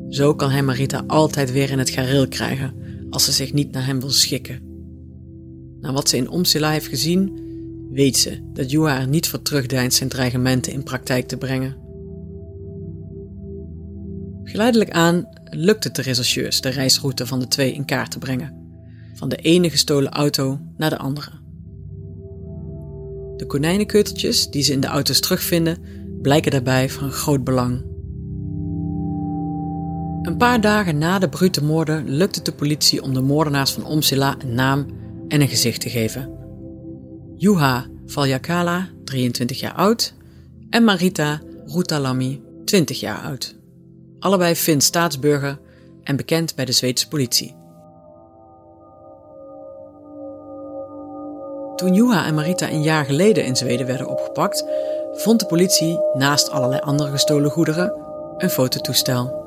Zo 0.08 0.34
kan 0.34 0.50
hij 0.50 0.62
Marita 0.62 1.04
altijd 1.06 1.52
weer 1.52 1.70
in 1.70 1.78
het 1.78 1.90
gareel 1.90 2.28
krijgen 2.28 2.74
als 3.10 3.24
ze 3.24 3.32
zich 3.32 3.52
niet 3.52 3.72
naar 3.72 3.86
hem 3.86 4.00
wil 4.00 4.10
schikken. 4.10 4.60
Na 5.80 5.92
wat 5.92 6.08
ze 6.08 6.16
in 6.16 6.28
Omsila 6.28 6.70
heeft 6.70 6.86
gezien, 6.86 7.40
weet 7.90 8.16
ze 8.16 8.50
dat 8.52 8.70
Juha 8.70 9.00
er 9.00 9.08
niet 9.08 9.28
voor 9.28 9.42
terugdeinst 9.42 9.96
zijn 9.96 10.08
dreigementen 10.08 10.72
in 10.72 10.82
praktijk 10.82 11.28
te 11.28 11.36
brengen. 11.36 11.76
Geleidelijk 14.42 14.90
aan 14.90 15.28
lukt 15.50 15.84
het 15.84 15.96
de 15.96 16.02
rechercheurs 16.02 16.60
de 16.60 16.68
reisroute 16.68 17.26
van 17.26 17.40
de 17.40 17.48
twee 17.48 17.72
in 17.72 17.84
kaart 17.84 18.10
te 18.10 18.18
brengen, 18.18 18.54
van 19.14 19.28
de 19.28 19.36
ene 19.36 19.70
gestolen 19.70 20.12
auto 20.12 20.60
naar 20.76 20.90
de 20.90 20.98
andere. 20.98 21.30
De 23.36 23.46
konijnenkeuteltjes 23.46 24.50
die 24.50 24.62
ze 24.62 24.72
in 24.72 24.80
de 24.80 24.86
auto's 24.86 25.20
terugvinden, 25.20 25.78
blijken 26.26 26.50
daarbij 26.50 26.90
van 26.90 27.10
groot 27.10 27.44
belang. 27.44 27.84
Een 30.22 30.36
paar 30.36 30.60
dagen 30.60 30.98
na 30.98 31.18
de 31.18 31.28
brute 31.28 31.64
moorden 31.64 32.08
lukt 32.08 32.34
het 32.34 32.44
de 32.44 32.52
politie 32.52 33.02
om 33.02 33.14
de 33.14 33.20
moordenaars 33.20 33.72
van 33.72 33.84
Omsila 33.84 34.34
een 34.38 34.54
naam 34.54 34.86
en 35.28 35.40
een 35.40 35.48
gezicht 35.48 35.80
te 35.80 35.90
geven. 35.90 36.30
Juha 37.36 37.86
Valjakala, 38.06 38.88
23 39.04 39.60
jaar 39.60 39.72
oud, 39.72 40.14
en 40.70 40.84
Marita 40.84 41.40
Rutalami, 41.66 42.42
20 42.64 43.00
jaar 43.00 43.18
oud. 43.18 43.56
Allebei 44.18 44.54
Fins 44.54 44.84
staatsburger 44.84 45.58
en 46.02 46.16
bekend 46.16 46.54
bij 46.54 46.64
de 46.64 46.72
Zweedse 46.72 47.08
politie. 47.08 47.54
Toen 51.76 51.94
Juha 51.94 52.26
en 52.26 52.34
Marita 52.34 52.70
een 52.70 52.82
jaar 52.82 53.04
geleden 53.04 53.44
in 53.44 53.56
Zweden 53.56 53.86
werden 53.86 54.08
opgepakt, 54.08 54.64
vond 55.16 55.40
de 55.40 55.46
politie 55.46 56.00
naast 56.14 56.50
allerlei 56.50 56.80
andere 56.80 57.10
gestolen 57.10 57.50
goederen 57.50 57.92
een 58.36 58.50
fototoestel. 58.50 59.44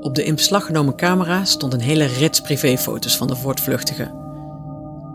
Op 0.00 0.14
de 0.14 0.24
in 0.24 0.34
beslag 0.34 0.66
genomen 0.66 0.96
camera 0.96 1.44
stond 1.44 1.72
een 1.72 1.80
hele 1.80 2.04
rits 2.04 2.40
privéfoto's 2.40 3.16
van 3.16 3.26
de 3.26 3.36
voortvluchtigen. 3.36 4.14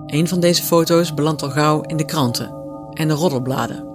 Een 0.06 0.28
van 0.28 0.40
deze 0.40 0.64
foto's 0.64 1.14
belandt 1.14 1.44
al 1.44 1.50
gauw 1.50 1.82
in 1.82 1.98
de 1.98 2.06
kranten 2.06 2.54
en 2.94 3.08
de 3.08 3.14
roddelbladen, 3.14 3.88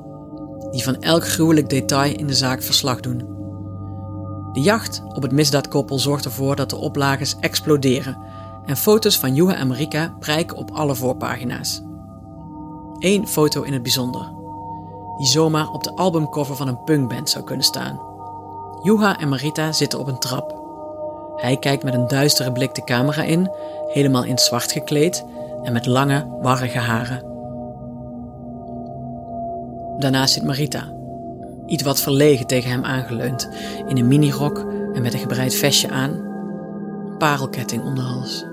die 0.71 0.83
van 0.83 1.01
elk 1.03 1.29
gruwelijk 1.29 1.71
detail 1.71 2.16
in 2.16 2.27
de 2.27 2.35
zaak 2.35 2.62
verslag 2.62 3.01
doen. 3.01 3.37
De 4.53 4.61
jacht 4.61 5.03
op 5.09 5.23
het 5.23 5.33
misdaadkoppel 5.33 5.99
zorgt 5.99 6.25
ervoor 6.25 6.57
dat 6.57 6.71
de 6.71 6.77
oplages 6.77 7.37
exploderen 7.40 8.18
en 8.64 8.77
foto's 8.77 9.18
van 9.18 9.35
Juha 9.35 9.55
en 9.55 9.66
Marika 9.66 10.14
prijken 10.18 10.57
op 10.57 10.71
alle 10.71 10.94
voorpagina's. 10.94 11.83
Eén 12.99 13.29
foto 13.29 13.62
in 13.62 13.73
het 13.73 13.83
bijzonder, 13.83 14.38
die 15.18 15.26
zomaar 15.26 15.70
op 15.70 15.85
de 15.85 15.94
albumcover 15.94 16.57
van 16.57 16.68
een 16.68 16.85
punkband 16.85 17.31
zou 17.31 17.44
kunnen 17.44 17.64
staan. 17.64 18.00
Juha 18.83 19.18
en 19.18 19.28
Marita 19.28 19.72
zitten 19.72 19.98
op 19.98 20.07
een 20.07 20.18
trap. 20.18 20.57
Hij 21.37 21.57
kijkt 21.57 21.83
met 21.83 21.94
een 21.94 22.09
duistere 22.09 22.52
blik 22.52 22.74
de 22.74 22.85
camera 22.85 23.22
in, 23.22 23.50
helemaal 23.88 24.24
in 24.24 24.38
zwart 24.38 24.72
gekleed 24.72 25.24
en 25.62 25.72
met 25.72 25.87
lange, 25.87 26.26
warrige 26.40 26.78
haren. 26.78 27.26
Daarnaast 29.98 30.35
zit 30.35 30.44
Marita, 30.44 30.92
iets 31.66 31.83
wat 31.83 32.00
verlegen 32.00 32.46
tegen 32.46 32.70
hem 32.70 32.85
aangeleund, 32.85 33.48
in 33.87 33.96
een 33.96 34.09
minirok 34.09 34.59
en 34.92 35.02
met 35.02 35.12
een 35.12 35.20
gebreid 35.20 35.54
vestje 35.54 35.90
aan, 35.90 36.26
parelketting 37.18 37.85
om 37.85 37.94
de 37.94 38.00
hals. 38.00 38.44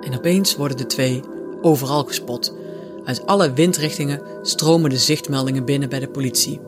En 0.00 0.16
opeens 0.16 0.56
worden 0.56 0.76
de 0.76 0.86
twee 0.86 1.22
overal 1.60 2.04
gespot. 2.04 2.54
Uit 3.04 3.26
alle 3.26 3.52
windrichtingen 3.52 4.22
stromen 4.42 4.90
de 4.90 4.98
zichtmeldingen 4.98 5.64
binnen 5.64 5.88
bij 5.88 6.00
de 6.00 6.08
politie. 6.08 6.60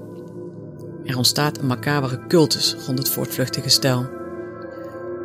Er 1.05 1.17
ontstaat 1.17 1.59
een 1.59 1.67
macabere 1.67 2.27
cultus 2.29 2.77
rond 2.87 2.99
het 2.99 3.09
voortvluchtige 3.09 3.69
stel. 3.69 4.07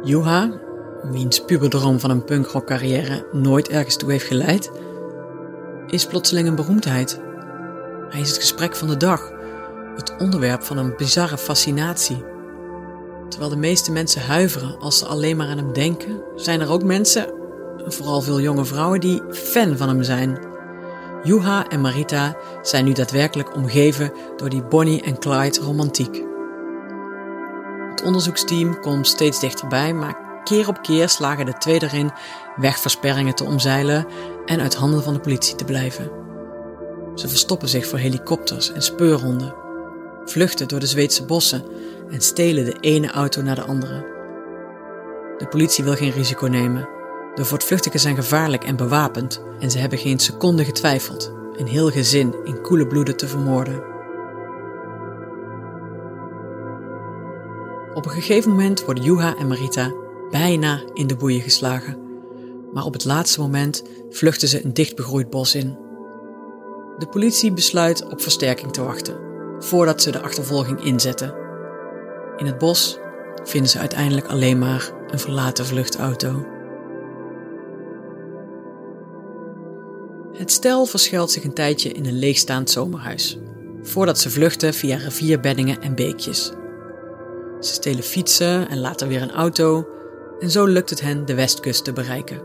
Juha, 0.04 0.60
wiens 1.04 1.46
puberdroom 1.46 2.00
van 2.00 2.10
een 2.10 2.24
punkrockcarrière 2.24 3.26
nooit 3.32 3.70
ergens 3.70 3.96
toe 3.96 4.12
heeft 4.12 4.26
geleid, 4.26 4.72
is 5.88 6.06
plotseling 6.06 6.48
een 6.48 6.56
beroemdheid. 6.56 7.22
Hij 8.10 8.22
is 8.22 8.30
het 8.30 8.38
gesprek 8.38 8.76
van 8.76 8.88
de 8.88 8.98
dag, 8.98 9.32
het 9.96 10.16
onderwerp 10.20 10.64
van 10.64 10.78
een 10.78 10.94
bizarre 10.98 11.38
fascinatie. 11.38 12.24
Terwijl 13.30 13.52
de 13.52 13.58
meeste 13.58 13.92
mensen 13.92 14.22
huiveren 14.22 14.80
als 14.80 14.98
ze 14.98 15.06
alleen 15.06 15.38
maar 15.38 15.48
aan 15.48 15.58
hem 15.58 15.74
denken, 15.74 16.24
zijn 16.36 16.62
er 16.62 16.72
ook 16.72 16.84
mensen, 16.84 17.34
vooral 17.86 18.22
veel 18.22 18.42
jonge 18.42 18.66
vrouwen, 18.66 19.00
die 19.00 19.22
fan 19.32 19.78
van 19.78 19.88
hem 19.88 20.04
zijn. 20.04 20.51
Juha 21.24 21.68
en 21.68 21.82
Marita 21.82 22.36
zijn 22.62 22.86
nu 22.86 22.94
daadwerkelijk 22.94 23.56
omgeven 23.56 24.12
door 24.38 24.50
die 24.50 24.64
Bonnie 24.64 25.02
en 25.02 25.20
Clyde 25.20 25.60
romantiek. 25.60 26.24
Het 27.90 28.04
onderzoeksteam 28.04 28.80
komt 28.80 29.08
steeds 29.08 29.40
dichterbij, 29.40 29.94
maar 29.94 30.42
keer 30.44 30.68
op 30.68 30.82
keer 30.82 31.10
slagen 31.10 31.46
de 31.46 31.54
twee 31.54 31.84
erin 31.84 32.12
wegversperringen 32.56 33.36
te 33.36 33.44
omzeilen 33.44 34.06
en 34.46 34.60
uit 34.60 34.76
handen 34.76 35.04
van 35.04 35.14
de 35.14 35.20
politie 35.20 35.56
te 35.56 35.66
blijven. 35.66 36.12
Ze 37.16 37.28
verstoppen 37.28 37.70
zich 37.70 37.88
voor 37.88 38.00
helikopters 38.00 38.72
en 38.72 38.82
speurhonden, 38.82 39.56
vluchten 40.26 40.68
door 40.68 40.80
de 40.80 40.86
Zweedse 40.86 41.26
bossen 41.26 41.64
en 42.12 42.22
stelen 42.22 42.66
de 42.66 42.78
ene 42.80 43.12
auto 43.12 43.42
naar 43.42 43.56
de 43.56 43.66
andere. 43.66 44.06
De 45.38 45.48
politie 45.48 45.84
wil 45.84 45.96
geen 45.96 46.12
risico 46.12 46.48
nemen. 46.48 47.01
De 47.36 47.46
voortvluchtigen 47.46 48.00
zijn 48.00 48.16
gevaarlijk 48.16 48.64
en 48.64 48.76
bewapend 48.76 49.42
en 49.60 49.72
ze 49.72 49.78
hebben 49.78 50.00
geen 50.00 50.20
seconde 50.20 50.66
getwijfeld 50.66 51.34
een 51.56 51.68
heel 51.68 51.90
gezin 51.90 52.36
in 52.44 52.62
koele 52.62 52.88
bloeden 52.88 53.18
te 53.18 53.28
vermoorden. 53.28 53.84
Op 57.94 58.06
een 58.06 58.12
gegeven 58.12 58.50
moment 58.50 58.86
worden 58.86 59.04
Juha 59.04 59.36
en 59.38 59.48
Marita 59.48 59.94
bijna 60.30 60.82
in 60.94 61.08
de 61.08 61.16
boeien 61.16 61.42
geslagen. 61.42 62.10
maar 62.74 62.84
op 62.84 62.94
het 62.94 63.06
laatste 63.06 63.40
moment 63.40 63.84
vluchten 64.10 64.48
ze 64.48 64.66
een 64.66 64.74
dichtbegroeid 64.74 65.30
bos 65.30 65.56
in. 65.56 65.78
De 66.98 67.08
politie 67.08 67.54
besluit 67.54 68.06
op 68.06 68.22
versterking 68.22 68.72
te 68.72 68.84
wachten, 68.84 69.20
voordat 69.60 70.02
ze 70.02 70.12
de 70.12 70.22
achtervolging 70.22 70.84
inzetten. 70.84 71.36
In 72.38 72.46
het 72.46 72.58
bos 72.58 73.00
vinden 73.44 73.70
ze 73.70 73.80
uiteindelijk 73.80 74.28
alleen 74.28 74.60
maar 74.60 74.92
een 75.08 75.20
verlaten 75.20 75.66
vluchtauto. 75.66 76.51
Het 80.34 80.52
stel 80.52 80.86
verschuilt 80.86 81.32
zich 81.32 81.44
een 81.44 81.54
tijdje 81.54 81.92
in 81.92 82.06
een 82.06 82.20
leegstaand 82.20 82.70
zomerhuis, 82.70 83.38
voordat 83.82 84.20
ze 84.20 84.30
vluchten 84.30 84.74
via 84.74 84.98
rivierbeddingen 84.98 85.82
en 85.82 85.96
beekjes. 85.96 86.52
Ze 87.60 87.74
stelen 87.74 88.04
fietsen 88.04 88.70
en 88.70 88.80
later 88.80 89.08
weer 89.08 89.22
een 89.22 89.32
auto 89.32 89.88
en 90.40 90.50
zo 90.50 90.66
lukt 90.66 90.90
het 90.90 91.02
hen 91.02 91.26
de 91.26 91.36
westkust 91.36 91.84
te 91.84 91.94
bereiken. 91.94 92.42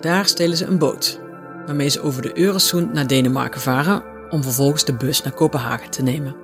Daar 0.00 0.26
stelen 0.26 0.56
ze 0.56 0.64
een 0.64 0.78
boot, 0.78 1.20
waarmee 1.66 1.88
ze 1.88 2.00
over 2.00 2.22
de 2.22 2.38
Øresund 2.38 2.92
naar 2.92 3.06
Denemarken 3.06 3.60
varen 3.60 4.02
om 4.30 4.42
vervolgens 4.42 4.84
de 4.84 4.96
bus 4.96 5.22
naar 5.22 5.34
Kopenhagen 5.34 5.90
te 5.90 6.02
nemen. 6.02 6.36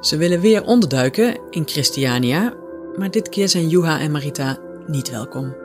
Ze 0.00 0.16
willen 0.16 0.40
weer 0.40 0.62
onderduiken 0.62 1.40
in 1.50 1.68
Christiania, 1.68 2.54
maar 2.96 3.10
dit 3.10 3.28
keer 3.28 3.48
zijn 3.48 3.68
Juha 3.68 4.00
en 4.00 4.10
Marita 4.10 4.58
niet 4.86 5.10
welkom. 5.10 5.63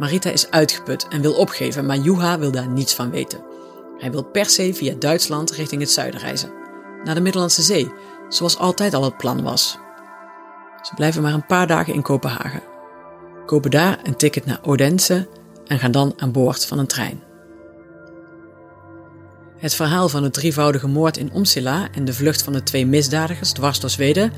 Marita 0.00 0.30
is 0.30 0.50
uitgeput 0.50 1.08
en 1.08 1.20
wil 1.20 1.34
opgeven, 1.34 1.86
maar 1.86 1.96
Juha 1.96 2.38
wil 2.38 2.50
daar 2.50 2.68
niets 2.68 2.94
van 2.94 3.10
weten. 3.10 3.44
Hij 3.98 4.10
wil 4.10 4.22
per 4.22 4.46
se 4.46 4.74
via 4.74 4.94
Duitsland 4.98 5.50
richting 5.50 5.80
het 5.80 5.90
zuiden 5.90 6.20
reizen, 6.20 6.52
naar 7.04 7.14
de 7.14 7.20
Middellandse 7.20 7.62
Zee, 7.62 7.92
zoals 8.28 8.58
altijd 8.58 8.94
al 8.94 9.04
het 9.04 9.16
plan 9.16 9.42
was. 9.42 9.78
Ze 10.82 10.94
blijven 10.94 11.22
maar 11.22 11.32
een 11.32 11.46
paar 11.46 11.66
dagen 11.66 11.94
in 11.94 12.02
Kopenhagen, 12.02 12.62
kopen 13.46 13.70
daar 13.70 13.98
een 14.02 14.16
ticket 14.16 14.46
naar 14.46 14.58
Odense 14.62 15.28
en 15.66 15.78
gaan 15.78 15.90
dan 15.90 16.12
aan 16.16 16.32
boord 16.32 16.66
van 16.66 16.78
een 16.78 16.86
trein. 16.86 17.22
Het 19.56 19.74
verhaal 19.74 20.08
van 20.08 20.22
het 20.22 20.32
drievoudige 20.32 20.88
moord 20.88 21.16
in 21.16 21.32
Omsila 21.32 21.88
en 21.92 22.04
de 22.04 22.14
vlucht 22.14 22.42
van 22.42 22.52
de 22.52 22.62
twee 22.62 22.86
misdadigers 22.86 23.52
dwars 23.52 23.80
door 23.80 23.90
Zweden 23.90 24.32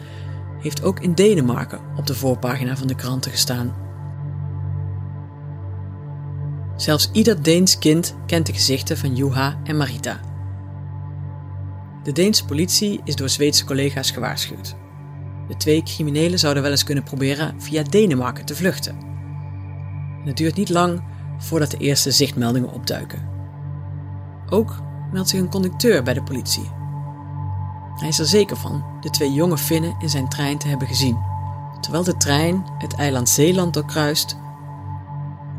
heeft 0.60 0.82
ook 0.82 1.00
in 1.00 1.14
Denemarken 1.14 1.80
op 1.96 2.06
de 2.06 2.14
voorpagina 2.14 2.76
van 2.76 2.86
de 2.86 2.94
kranten 2.94 3.30
gestaan. 3.30 3.91
Zelfs 6.82 7.08
ieder 7.12 7.42
Deens 7.42 7.78
kind 7.78 8.14
kent 8.26 8.46
de 8.46 8.52
gezichten 8.52 8.98
van 8.98 9.16
Juha 9.16 9.60
en 9.64 9.76
Marita. 9.76 10.20
De 12.02 12.12
Deense 12.12 12.44
politie 12.44 13.00
is 13.04 13.16
door 13.16 13.28
Zweedse 13.28 13.64
collega's 13.64 14.10
gewaarschuwd. 14.10 14.74
De 15.48 15.56
twee 15.56 15.82
criminelen 15.82 16.38
zouden 16.38 16.62
wel 16.62 16.72
eens 16.72 16.84
kunnen 16.84 17.04
proberen 17.04 17.60
via 17.60 17.82
Denemarken 17.82 18.44
te 18.44 18.54
vluchten. 18.54 18.96
het 20.24 20.36
duurt 20.36 20.56
niet 20.56 20.68
lang 20.68 21.02
voordat 21.38 21.70
de 21.70 21.76
eerste 21.76 22.10
zichtmeldingen 22.10 22.72
opduiken. 22.72 23.28
Ook 24.48 24.82
meldt 25.12 25.28
zich 25.28 25.40
een 25.40 25.50
conducteur 25.50 26.02
bij 26.02 26.14
de 26.14 26.22
politie. 26.22 26.70
Hij 27.94 28.08
is 28.08 28.18
er 28.18 28.26
zeker 28.26 28.56
van 28.56 28.84
de 29.00 29.10
twee 29.10 29.32
jonge 29.32 29.58
Finnen 29.58 29.96
in 29.98 30.08
zijn 30.08 30.28
trein 30.28 30.58
te 30.58 30.68
hebben 30.68 30.88
gezien, 30.88 31.18
terwijl 31.80 32.04
de 32.04 32.16
trein 32.16 32.64
het 32.78 32.94
eiland 32.94 33.28
Zeeland 33.28 33.74
doorkruist 33.74 34.40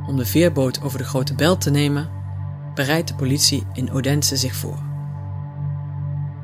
om 0.08 0.18
de 0.18 0.26
veerboot 0.26 0.82
over 0.82 0.98
de 0.98 1.04
Grote 1.04 1.36
Belt 1.36 1.62
te 1.62 1.72
nemen, 1.72 2.10
bereidt 2.74 3.08
de 3.08 3.16
politie 3.16 3.64
in 3.74 3.92
Odense 3.92 4.38
zich 4.38 4.56
voor. 4.56 4.80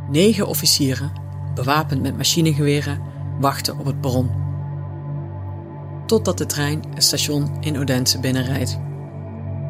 Negen 0.09 0.47
officieren, 0.47 1.11
bewapend 1.55 2.01
met 2.01 2.17
machinegeweren, 2.17 3.01
wachten 3.39 3.79
op 3.79 3.85
het 3.85 4.01
perron. 4.01 4.29
Totdat 6.05 6.37
de 6.37 6.45
trein 6.45 6.83
het 6.93 7.03
station 7.03 7.57
in 7.59 7.77
Odense 7.77 8.19
binnenrijdt. 8.19 8.79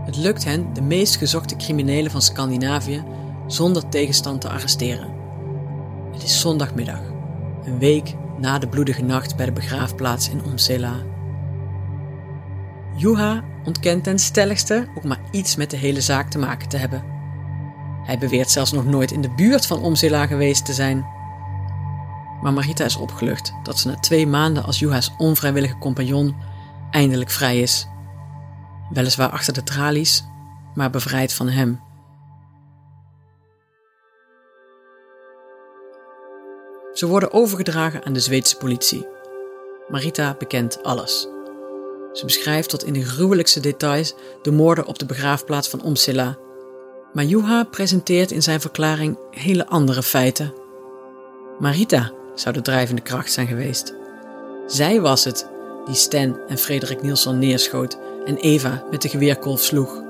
Het 0.05 0.17
lukt 0.17 0.43
hen 0.43 0.73
de 0.73 0.81
meest 0.81 1.15
gezochte 1.15 1.55
criminelen 1.55 2.11
van 2.11 2.21
Scandinavië 2.21 3.03
zonder 3.47 3.89
tegenstand 3.89 4.41
te 4.41 4.49
arresteren. 4.49 5.13
Het 6.11 6.23
is 6.23 6.39
zondagmiddag, 6.39 7.01
een 7.63 7.79
week 7.79 8.15
na 8.37 8.59
de 8.59 8.67
bloedige 8.67 9.03
nacht 9.03 9.35
bij 9.35 9.45
de 9.45 9.51
begraafplaats 9.51 10.29
in 10.29 10.43
Omsela. 10.43 10.95
Juha 12.95 13.43
ontkent 13.65 14.03
ten 14.03 14.19
stelligste 14.19 14.87
ook 14.95 15.03
maar 15.03 15.19
iets 15.31 15.55
met 15.55 15.69
de 15.69 15.77
hele 15.77 16.01
zaak 16.01 16.29
te 16.29 16.37
maken 16.37 16.69
te 16.69 16.77
hebben. 16.77 17.03
Hij 18.03 18.17
beweert 18.17 18.51
zelfs 18.51 18.71
nog 18.71 18.85
nooit 18.85 19.11
in 19.11 19.21
de 19.21 19.29
buurt 19.29 19.65
van 19.65 19.81
Omsela 19.81 20.27
geweest 20.27 20.65
te 20.65 20.73
zijn. 20.73 21.05
Maar 22.41 22.53
Marita 22.53 22.85
is 22.85 22.95
opgelucht 22.95 23.53
dat 23.63 23.79
ze 23.79 23.87
na 23.87 23.95
twee 23.95 24.27
maanden 24.27 24.63
als 24.63 24.79
Juha's 24.79 25.13
onvrijwillige 25.17 25.77
compagnon 25.77 26.35
eindelijk 26.91 27.29
vrij 27.29 27.59
is. 27.59 27.87
Weliswaar 28.89 29.29
achter 29.29 29.53
de 29.53 29.63
tralies, 29.63 30.23
maar 30.73 30.89
bevrijd 30.89 31.33
van 31.33 31.49
hem. 31.49 31.79
Ze 36.93 37.07
worden 37.07 37.33
overgedragen 37.33 38.05
aan 38.05 38.13
de 38.13 38.19
Zweedse 38.19 38.57
politie. 38.57 39.07
Marita 39.89 40.35
bekent 40.39 40.83
alles. 40.83 41.27
Ze 42.13 42.25
beschrijft 42.25 42.69
tot 42.69 42.83
in 42.83 42.93
de 42.93 43.03
gruwelijkste 43.03 43.59
details 43.59 44.13
de 44.41 44.51
moorden 44.51 44.85
op 44.85 44.99
de 44.99 45.05
begraafplaats 45.05 45.69
van 45.69 45.81
Omsilla. 45.81 46.37
Maar 47.13 47.23
Juha 47.25 47.63
presenteert 47.63 48.31
in 48.31 48.43
zijn 48.43 48.61
verklaring 48.61 49.17
hele 49.31 49.67
andere 49.67 50.03
feiten. 50.03 50.53
Marita 51.59 52.11
zou 52.35 52.55
de 52.55 52.61
drijvende 52.61 53.01
kracht 53.01 53.31
zijn 53.31 53.47
geweest. 53.47 53.95
Zij 54.67 55.01
was 55.01 55.23
het 55.23 55.47
die 55.85 55.95
Stan 55.95 56.39
en 56.47 56.57
Frederik 56.57 57.01
Nielsen 57.01 57.39
neerschoot 57.39 57.97
en 58.25 58.37
Eva 58.37 58.83
met 58.91 59.01
de 59.01 59.09
geweerkolf 59.09 59.61
sloeg. 59.61 60.01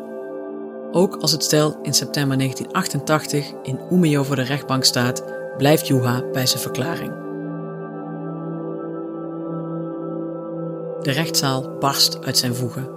Ook 0.91 1.15
als 1.15 1.31
het 1.31 1.43
stel 1.43 1.79
in 1.83 1.93
september 1.93 2.38
1988 2.38 3.51
in 3.63 3.79
Umeå 3.91 4.23
voor 4.23 4.35
de 4.35 4.41
rechtbank 4.41 4.83
staat, 4.83 5.23
blijft 5.57 5.88
Juha 5.88 6.23
bij 6.31 6.45
zijn 6.45 6.62
verklaring. 6.62 7.28
De 11.01 11.12
rechtszaal 11.12 11.77
barst 11.79 12.25
uit 12.25 12.38
zijn 12.38 12.55
voegen. 12.55 12.89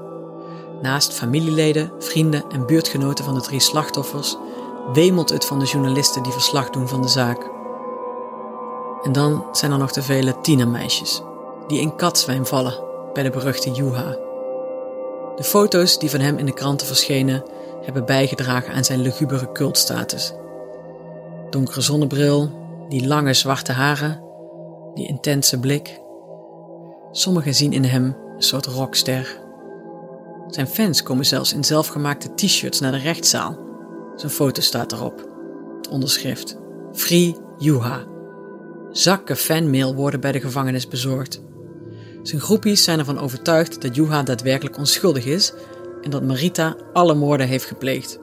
Naast 0.83 1.13
familieleden, 1.13 1.93
vrienden 1.99 2.45
en 2.49 2.67
buurtgenoten 2.67 3.25
van 3.25 3.35
de 3.35 3.41
drie 3.41 3.61
slachtoffers 3.61 4.37
wemelt 4.93 5.31
het 5.31 5.45
van 5.45 5.59
de 5.59 5.65
journalisten 5.65 6.23
die 6.23 6.33
verslag 6.33 6.71
doen 6.71 6.89
van 6.89 7.03
de 7.03 7.09
zaak. 7.09 7.51
En 9.03 9.13
dan 9.13 9.45
zijn 9.53 9.73
er 9.73 9.79
nog 9.79 9.93
de 9.93 10.03
vele 10.03 10.41
tienermeisjes 10.41 11.23
die 11.67 11.81
in 11.81 11.97
katzwijn 11.97 12.47
vallen 12.47 12.81
bij 13.13 13.23
de 13.23 13.31
beruchte 13.31 13.71
Juha. 13.71 14.17
De 15.37 15.45
foto's 15.45 15.99
die 15.99 16.11
van 16.11 16.21
hem 16.21 16.39
in 16.39 16.47
de 16.47 16.55
kranten 16.55 16.87
verschenen 16.87 17.45
hebben 17.85 18.05
bijgedragen 18.05 18.75
aan 18.75 18.85
zijn 18.85 19.01
lugubere 19.01 19.53
cultstatus. 19.53 20.33
Donkere 21.51 21.81
zonnebril, 21.81 22.51
die 22.89 23.07
lange 23.07 23.35
zwarte 23.35 23.73
haren, 23.73 24.23
die 24.95 25.09
intense 25.09 25.61
blik, 25.61 26.01
Sommigen 27.15 27.55
zien 27.55 27.73
in 27.73 27.85
hem 27.85 28.05
een 28.05 28.43
soort 28.43 28.67
rockster. 28.67 29.39
Zijn 30.49 30.67
fans 30.67 31.03
komen 31.03 31.27
zelfs 31.27 31.53
in 31.53 31.65
zelfgemaakte 31.65 32.35
t-shirts 32.35 32.81
naar 32.81 32.93
de 32.93 32.99
rechtszaal. 32.99 33.59
Zijn 34.17 34.33
foto 34.33 34.61
staat 34.61 34.93
erop. 34.93 35.29
Het 35.77 35.89
onderschrift: 35.89 36.57
Free 36.93 37.37
Juha. 37.59 38.05
Zakken 38.91 39.37
fanmail 39.37 39.95
worden 39.95 40.21
bij 40.21 40.33
de 40.33 40.41
gevangenis 40.41 40.89
bezorgd. 40.89 41.43
Zijn 42.23 42.41
groepies 42.41 42.85
zijn 42.85 42.99
ervan 42.99 43.19
overtuigd 43.19 43.83
dat 43.83 43.95
Juha 43.95 44.23
daadwerkelijk 44.23 44.79
onschuldig 44.79 45.25
is 45.25 45.53
en 46.03 46.11
dat 46.11 46.23
Marita 46.23 46.77
alle 46.93 47.15
moorden 47.15 47.47
heeft 47.47 47.65
gepleegd. 47.65 48.19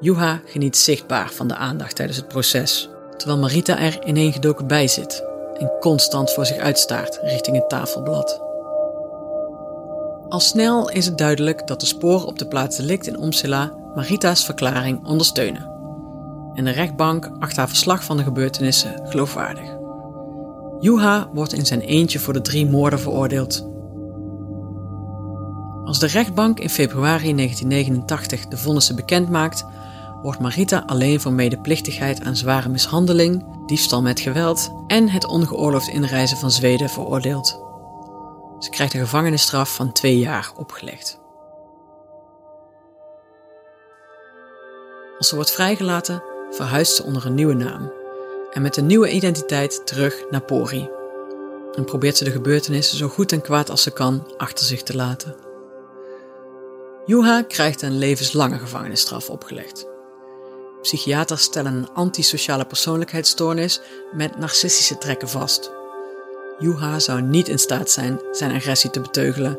Juha 0.00 0.40
geniet 0.44 0.76
zichtbaar 0.76 1.32
van 1.32 1.48
de 1.48 1.56
aandacht 1.56 1.96
tijdens 1.96 2.18
het 2.18 2.28
proces, 2.28 2.90
terwijl 3.16 3.40
Marita 3.40 3.78
er 3.78 4.06
ineengedoken 4.06 4.66
bij 4.66 4.88
zit 4.88 5.30
en 5.58 5.72
constant 5.80 6.32
voor 6.32 6.46
zich 6.46 6.56
uitstaart 6.56 7.18
richting 7.22 7.56
het 7.56 7.68
tafelblad. 7.68 8.40
Al 10.28 10.40
snel 10.40 10.90
is 10.90 11.06
het 11.06 11.18
duidelijk 11.18 11.66
dat 11.66 11.80
de 11.80 11.86
sporen 11.86 12.26
op 12.26 12.38
de 12.38 12.46
plaats 12.46 12.76
delict 12.76 13.06
in 13.06 13.18
Omsila 13.18 13.72
Marita's 13.94 14.44
verklaring 14.44 15.06
ondersteunen. 15.06 15.70
En 16.54 16.64
de 16.64 16.70
rechtbank 16.70 17.30
acht 17.38 17.56
haar 17.56 17.68
verslag 17.68 18.04
van 18.04 18.16
de 18.16 18.22
gebeurtenissen 18.22 19.00
geloofwaardig. 19.04 19.80
Juha 20.80 21.28
wordt 21.32 21.52
in 21.52 21.66
zijn 21.66 21.80
eentje 21.80 22.18
voor 22.18 22.32
de 22.32 22.40
drie 22.40 22.66
moorden 22.66 23.00
veroordeeld. 23.00 23.70
Als 25.84 25.98
de 25.98 26.06
rechtbank 26.06 26.60
in 26.60 26.70
februari 26.70 27.34
1989 27.34 28.46
de 28.46 28.56
vonnissen 28.56 28.96
bekend 28.96 29.30
maakt, 29.30 29.64
wordt 30.22 30.40
Marita 30.40 30.82
alleen 30.86 31.20
voor 31.20 31.32
medeplichtigheid 31.32 32.24
aan 32.24 32.36
zware 32.36 32.68
mishandeling, 32.68 33.44
diefstal 33.66 34.02
met 34.02 34.20
geweld 34.20 34.72
en 34.86 35.08
het 35.08 35.26
ongeoorloofd 35.26 35.88
inreizen 35.88 36.36
van 36.36 36.50
Zweden 36.50 36.88
veroordeeld. 36.90 37.60
Ze 38.58 38.70
krijgt 38.70 38.94
een 38.94 39.00
gevangenisstraf 39.00 39.74
van 39.74 39.92
twee 39.92 40.18
jaar 40.18 40.52
opgelegd. 40.56 41.20
Als 45.18 45.28
ze 45.28 45.34
wordt 45.34 45.52
vrijgelaten, 45.52 46.22
verhuist 46.50 46.94
ze 46.94 47.02
onder 47.02 47.26
een 47.26 47.34
nieuwe 47.34 47.54
naam 47.54 47.92
en 48.52 48.62
met 48.62 48.76
een 48.76 48.86
nieuwe 48.86 49.10
identiteit 49.10 49.86
terug 49.86 50.24
naar 50.30 50.42
Pori. 50.42 50.90
en 51.72 51.84
probeert 51.84 52.16
ze 52.16 52.24
de 52.24 52.30
gebeurtenissen 52.30 52.98
zo 52.98 53.08
goed 53.08 53.32
en 53.32 53.40
kwaad 53.40 53.70
als 53.70 53.82
ze 53.82 53.90
kan 53.90 54.34
achter 54.36 54.66
zich 54.66 54.82
te 54.82 54.96
laten. 54.96 55.36
Juha 57.06 57.42
krijgt 57.42 57.82
een 57.82 57.98
levenslange 57.98 58.58
gevangenisstraf 58.58 59.30
opgelegd. 59.30 59.90
Psychiaters 60.82 61.42
stellen 61.42 61.74
een 61.74 61.92
antisociale 61.92 62.64
persoonlijkheidsstoornis 62.64 63.80
met 64.12 64.38
narcistische 64.38 64.98
trekken 64.98 65.28
vast. 65.28 65.72
Juha 66.58 66.98
zou 66.98 67.22
niet 67.22 67.48
in 67.48 67.58
staat 67.58 67.90
zijn 67.90 68.20
zijn 68.32 68.54
agressie 68.54 68.90
te 68.90 69.00
beteugelen 69.00 69.58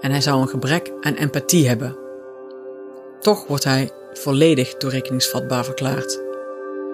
en 0.00 0.10
hij 0.10 0.20
zou 0.20 0.40
een 0.40 0.48
gebrek 0.48 0.92
aan 1.00 1.14
empathie 1.14 1.68
hebben. 1.68 1.96
Toch 3.20 3.46
wordt 3.46 3.64
hij 3.64 3.90
volledig 4.12 4.74
toerekeningsvatbaar 4.74 5.64
verklaard. 5.64 6.20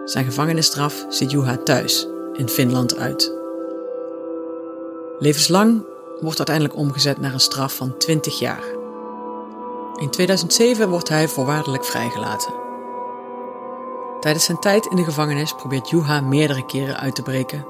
Zijn 0.05 0.25
gevangenisstraf 0.25 1.07
ziet 1.09 1.31
Juha 1.31 1.57
thuis, 1.57 2.07
in 2.33 2.49
Finland, 2.49 2.97
uit. 2.97 3.33
Levenslang 5.19 5.87
wordt 6.21 6.39
uiteindelijk 6.39 6.77
omgezet 6.77 7.21
naar 7.21 7.33
een 7.33 7.41
straf 7.41 7.77
van 7.77 7.99
20 7.99 8.39
jaar. 8.39 8.65
In 10.01 10.11
2007 10.11 10.89
wordt 10.89 11.09
hij 11.09 11.29
voorwaardelijk 11.29 11.85
vrijgelaten. 11.85 12.68
Tijdens 14.21 14.45
zijn 14.45 14.59
tijd 14.59 14.87
in 14.87 14.97
de 14.97 15.05
gevangenis 15.05 15.55
probeert 15.55 15.91
Juha 15.91 16.21
meerdere 16.21 16.67
keren 16.67 17.01
uit 17.01 17.15
te 17.15 17.23
breken. 17.23 17.67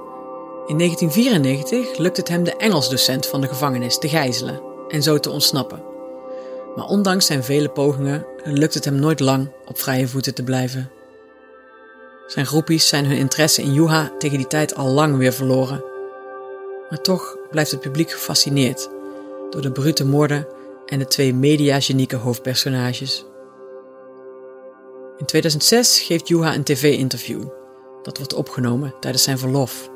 In 0.66 0.78
1994 0.78 1.98
lukt 1.98 2.16
het 2.16 2.28
hem 2.28 2.44
de 2.44 2.56
Engelsdocent 2.56 3.26
van 3.26 3.40
de 3.40 3.48
gevangenis 3.48 3.98
te 3.98 4.08
gijzelen 4.08 4.60
en 4.88 5.02
zo 5.02 5.18
te 5.18 5.30
ontsnappen. 5.30 5.82
Maar 6.76 6.86
ondanks 6.86 7.26
zijn 7.26 7.44
vele 7.44 7.68
pogingen 7.68 8.26
lukt 8.44 8.74
het 8.74 8.84
hem 8.84 8.94
nooit 8.94 9.20
lang 9.20 9.50
op 9.66 9.78
vrije 9.78 10.08
voeten 10.08 10.34
te 10.34 10.42
blijven. 10.42 10.90
Zijn 12.26 12.46
groepies 12.46 12.88
zijn 12.88 13.06
hun 13.06 13.16
interesse 13.16 13.62
in 13.62 13.72
Juha 13.72 14.12
tegen 14.18 14.36
die 14.36 14.46
tijd 14.46 14.74
al 14.74 14.88
lang 14.88 15.16
weer 15.16 15.32
verloren. 15.32 15.84
Maar 16.90 17.00
toch 17.00 17.36
blijft 17.50 17.70
het 17.70 17.80
publiek 17.80 18.10
gefascineerd 18.10 18.88
door 19.50 19.62
de 19.62 19.72
brute 19.72 20.04
moorden 20.04 20.46
en 20.86 20.98
de 20.98 21.06
twee 21.06 21.34
mediagenieke 21.34 22.16
hoofdpersonages. 22.16 23.24
In 25.18 25.26
2006 25.26 26.00
geeft 26.00 26.28
Juha 26.28 26.54
een 26.54 26.64
tv-interview. 26.64 27.42
Dat 28.02 28.16
wordt 28.16 28.34
opgenomen 28.34 28.94
tijdens 29.00 29.22
zijn 29.22 29.38
verlof. 29.38 29.90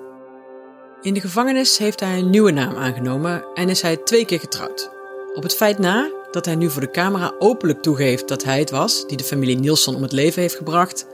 In 1.02 1.14
de 1.14 1.20
gevangenis 1.20 1.78
heeft 1.78 2.00
hij 2.00 2.18
een 2.18 2.30
nieuwe 2.30 2.50
naam 2.50 2.76
aangenomen 2.76 3.44
en 3.54 3.68
is 3.68 3.82
hij 3.82 3.96
twee 3.96 4.24
keer 4.24 4.40
getrouwd. 4.40 4.90
Op 5.34 5.42
het 5.42 5.54
feit 5.54 5.78
na 5.78 6.10
dat 6.30 6.44
hij 6.44 6.54
nu 6.54 6.70
voor 6.70 6.80
de 6.80 6.90
camera 6.90 7.34
openlijk 7.38 7.82
toegeeft 7.82 8.28
dat 8.28 8.44
hij 8.44 8.58
het 8.58 8.70
was 8.70 9.06
die 9.06 9.16
de 9.16 9.24
familie 9.24 9.58
Nielsen 9.58 9.94
om 9.94 10.02
het 10.02 10.12
leven 10.12 10.42
heeft 10.42 10.56
gebracht, 10.56 11.06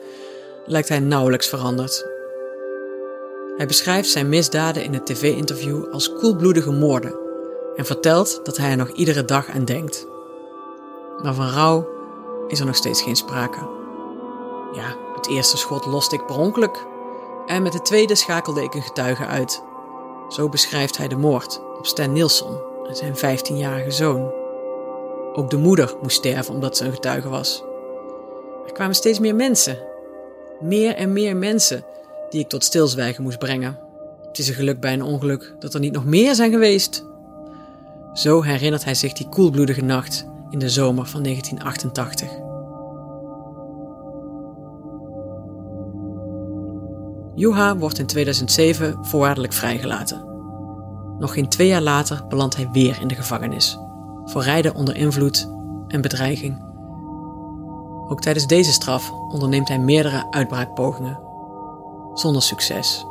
lijkt 0.67 0.89
hij 0.89 1.01
nauwelijks 1.01 1.49
veranderd. 1.49 2.07
Hij 3.57 3.67
beschrijft 3.67 4.09
zijn 4.09 4.29
misdaden 4.29 4.85
in 4.85 4.93
het 4.93 5.07
tv-interview 5.07 5.93
als 5.93 6.13
koelbloedige 6.13 6.71
moorden 6.71 7.19
en 7.77 7.87
vertelt 7.87 8.41
dat 8.45 8.57
hij 8.57 8.71
er 8.71 8.77
nog 8.77 8.91
iedere 8.91 9.25
dag 9.25 9.49
aan 9.49 9.65
denkt. 9.65 10.07
Maar 11.23 11.35
van 11.35 11.49
rouw 11.49 11.89
is 12.49 12.61
er 12.61 12.67
nog 12.67 12.77
steeds 12.77 13.03
geen 13.03 13.17
sprake. 13.17 13.78
Ja, 14.73 14.97
het 15.15 15.29
eerste 15.29 15.57
schot 15.57 15.87
loste 15.87 16.15
ik 16.15 16.27
per 16.27 16.71
en 17.47 17.63
met 17.63 17.75
het 17.75 17.85
tweede 17.85 18.15
schakelde 18.15 18.63
ik 18.63 18.75
een 18.75 18.83
getuige 18.83 19.27
uit. 19.27 19.63
Zo 20.29 20.49
beschrijft 20.49 20.97
hij 20.97 21.09
de 21.09 21.17
moord 21.17 21.61
op 21.79 21.87
Stan 21.87 22.13
Nilsson 22.13 22.59
en 22.89 22.97
zijn 22.97 23.17
15-jarige 23.17 23.91
zoon. 23.91 24.33
Ook 25.33 25.51
de 25.51 25.57
moeder 25.57 25.95
moest 26.03 26.17
sterven 26.17 26.55
omdat 26.55 26.77
ze 26.77 26.85
een 26.85 26.93
getuige 26.93 27.29
was. 27.29 27.65
Er 28.67 28.73
kwamen 28.73 28.95
steeds 28.95 29.19
meer 29.19 29.35
mensen. 29.35 29.79
Meer 30.61 30.95
en 30.95 31.13
meer 31.13 31.37
mensen 31.37 31.85
die 32.31 32.41
ik 32.41 32.49
tot 32.49 32.65
stilzwijgen 32.65 33.23
moest 33.23 33.39
brengen. 33.39 33.79
Het 34.27 34.39
is 34.39 34.49
een 34.49 34.55
geluk 34.55 34.81
bij 34.81 34.93
een 34.93 35.03
ongeluk 35.03 35.55
dat 35.59 35.75
er 35.75 35.81
niet 35.81 35.93
nog 35.93 36.05
meer 36.05 36.35
zijn 36.35 36.51
geweest. 36.51 37.05
Zo 38.13 38.43
herinnert 38.43 38.85
hij 38.85 38.95
zich 38.95 39.13
die 39.13 39.29
koelbloedige 39.29 39.85
nacht 39.85 40.27
in 40.51 40.59
de 40.59 40.69
zomer 40.71 41.07
van 41.07 41.23
1988. 41.23 42.48
Juha 47.39 47.77
wordt 47.77 47.99
in 47.99 48.07
2007 48.07 48.99
voorwaardelijk 49.01 49.53
vrijgelaten. 49.53 50.25
Nog 51.19 51.33
geen 51.33 51.49
twee 51.49 51.69
jaar 51.69 51.83
later 51.83 52.27
belandt 52.29 52.57
hij 52.57 52.69
weer 52.73 52.99
in 53.01 53.09
de 53.09 53.15
gevangenis. 53.15 53.79
Voor 54.25 54.43
rijden 54.43 54.75
onder 54.75 54.97
invloed 54.97 55.51
en 55.89 56.01
bedreiging. 56.01 56.63
Ook 58.09 58.21
tijdens 58.21 58.47
deze 58.47 58.73
straf 58.73 59.13
onderneemt 59.13 59.69
hij 59.69 59.79
meerdere 59.79 60.27
uitbraakpogingen. 60.31 61.21
Zonder 62.15 62.43
succes. 62.43 63.07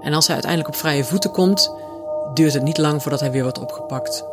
En 0.00 0.14
als 0.14 0.26
hij 0.26 0.34
uiteindelijk 0.34 0.74
op 0.74 0.80
vrije 0.80 1.04
voeten 1.04 1.30
komt, 1.30 1.74
duurt 2.34 2.54
het 2.54 2.62
niet 2.62 2.78
lang 2.78 3.02
voordat 3.02 3.20
hij 3.20 3.30
weer 3.30 3.42
wordt 3.42 3.60
opgepakt. 3.60 4.24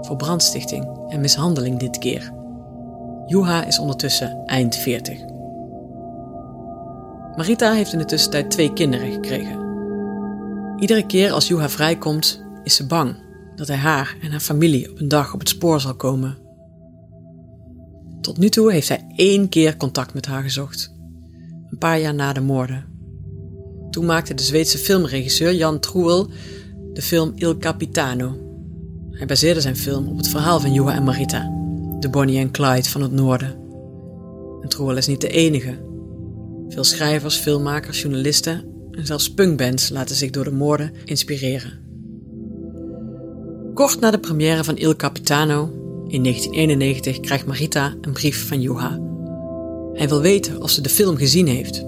Voor 0.00 0.16
brandstichting 0.16 0.88
en 1.08 1.20
mishandeling 1.20 1.78
dit 1.78 1.98
keer. 1.98 2.32
Juha 3.26 3.64
is 3.64 3.78
ondertussen 3.78 4.42
eind 4.46 4.76
40. 4.76 5.27
Marita 7.38 7.72
heeft 7.72 7.92
in 7.92 7.98
de 7.98 8.04
tussentijd 8.04 8.50
twee 8.50 8.72
kinderen 8.72 9.12
gekregen. 9.12 9.66
Iedere 10.78 11.06
keer 11.06 11.30
als 11.30 11.48
Juha 11.48 11.68
vrijkomt, 11.68 12.44
is 12.64 12.74
ze 12.74 12.86
bang 12.86 13.16
dat 13.56 13.68
hij 13.68 13.76
haar 13.76 14.16
en 14.22 14.30
haar 14.30 14.40
familie 14.40 14.90
op 14.90 15.00
een 15.00 15.08
dag 15.08 15.34
op 15.34 15.38
het 15.38 15.48
spoor 15.48 15.80
zal 15.80 15.94
komen. 15.94 16.38
Tot 18.20 18.38
nu 18.38 18.48
toe 18.48 18.72
heeft 18.72 18.88
hij 18.88 19.06
één 19.16 19.48
keer 19.48 19.76
contact 19.76 20.14
met 20.14 20.26
haar 20.26 20.42
gezocht. 20.42 20.94
Een 21.70 21.78
paar 21.78 22.00
jaar 22.00 22.14
na 22.14 22.32
de 22.32 22.40
moorden. 22.40 22.84
Toen 23.90 24.06
maakte 24.06 24.34
de 24.34 24.42
Zweedse 24.42 24.78
filmregisseur 24.78 25.54
Jan 25.54 25.80
Troel 25.80 26.26
de 26.92 27.02
film 27.02 27.32
Il 27.34 27.58
Capitano. 27.58 28.36
Hij 29.10 29.26
baseerde 29.26 29.60
zijn 29.60 29.76
film 29.76 30.08
op 30.08 30.16
het 30.16 30.28
verhaal 30.28 30.60
van 30.60 30.72
Juha 30.72 30.94
en 30.94 31.04
Marita, 31.04 31.42
de 32.00 32.08
Bonnie 32.10 32.38
en 32.38 32.50
Clyde 32.50 32.88
van 32.88 33.02
het 33.02 33.12
noorden. 33.12 33.56
En 34.62 34.68
Troel 34.68 34.96
is 34.96 35.06
niet 35.06 35.20
de 35.20 35.28
enige. 35.28 35.87
Veel 36.68 36.84
schrijvers, 36.84 37.36
filmmakers, 37.36 38.00
journalisten 38.00 38.64
en 38.90 39.06
zelfs 39.06 39.34
punkbands 39.34 39.88
laten 39.88 40.16
zich 40.16 40.30
door 40.30 40.44
de 40.44 40.50
moorden 40.50 40.92
inspireren. 41.04 41.86
Kort 43.74 44.00
na 44.00 44.10
de 44.10 44.18
première 44.18 44.64
van 44.64 44.76
Il 44.76 44.96
Capitano 44.96 45.62
in 46.08 46.22
1991 46.22 47.20
krijgt 47.20 47.46
Marita 47.46 47.94
een 48.00 48.12
brief 48.12 48.48
van 48.48 48.60
Juha. 48.60 49.00
Hij 49.92 50.08
wil 50.08 50.20
weten 50.20 50.62
of 50.62 50.70
ze 50.70 50.80
de 50.80 50.88
film 50.88 51.16
gezien 51.16 51.46
heeft, 51.46 51.82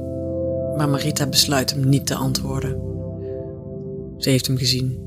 maar 0.77 0.89
Marita 0.89 1.27
besluit 1.27 1.71
hem 1.71 1.89
niet 1.89 2.07
te 2.07 2.15
antwoorden. 2.15 2.89
Ze 4.19 4.31
heeft 4.31 4.47
hem 4.47 4.57
gezien, 4.57 4.99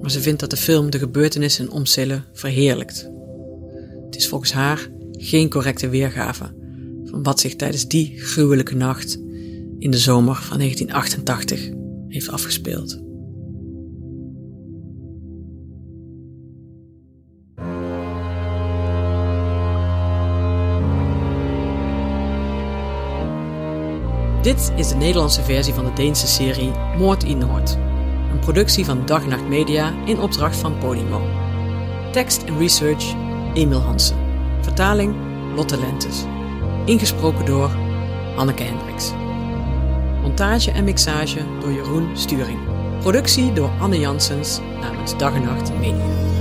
maar 0.00 0.10
ze 0.10 0.20
vindt 0.20 0.40
dat 0.40 0.50
de 0.50 0.56
film 0.56 0.90
de 0.90 0.98
gebeurtenissen 0.98 1.64
in 1.64 1.70
Omsille 1.70 2.22
verheerlijkt. 2.32 3.10
Het 4.04 4.16
is 4.16 4.28
volgens 4.28 4.52
haar 4.52 4.88
geen 5.12 5.50
correcte 5.50 5.88
weergave 5.88 6.58
wat 7.10 7.40
zich 7.40 7.56
tijdens 7.56 7.88
die 7.88 8.18
gruwelijke 8.18 8.74
nacht 8.74 9.18
in 9.78 9.90
de 9.90 9.98
zomer 9.98 10.34
van 10.34 10.58
1988 10.58 11.70
heeft 12.08 12.28
afgespeeld. 12.28 13.08
Dit 24.42 24.72
is 24.76 24.88
de 24.88 24.94
Nederlandse 24.94 25.42
versie 25.42 25.74
van 25.74 25.84
de 25.84 25.92
Deense 25.92 26.26
serie 26.26 26.70
Moord 26.98 27.24
in 27.24 27.38
Noord. 27.38 27.78
Een 28.32 28.38
productie 28.40 28.84
van 28.84 29.06
Dag 29.06 29.26
Nacht 29.26 29.48
Media 29.48 29.92
in 30.04 30.20
opdracht 30.20 30.56
van 30.56 30.78
Podimo. 30.78 31.20
Tekst 32.12 32.42
en 32.42 32.58
research 32.58 33.14
Emil 33.54 33.80
Hansen. 33.80 34.16
Vertaling 34.60 35.14
Lotte 35.54 35.78
Lentes. 35.78 36.24
Ingesproken 36.84 37.44
door 37.44 37.70
Anneke 38.36 38.62
Hendricks. 38.62 39.12
Montage 40.22 40.70
en 40.70 40.84
mixage 40.84 41.44
door 41.60 41.72
Jeroen 41.72 42.16
Sturing. 42.16 42.58
Productie 43.00 43.52
door 43.52 43.70
Anne 43.80 43.98
Janssens 43.98 44.60
namens 44.80 45.18
Dag 45.18 45.34
en 45.34 45.42
Nacht 45.42 45.72
Media. 45.78 46.39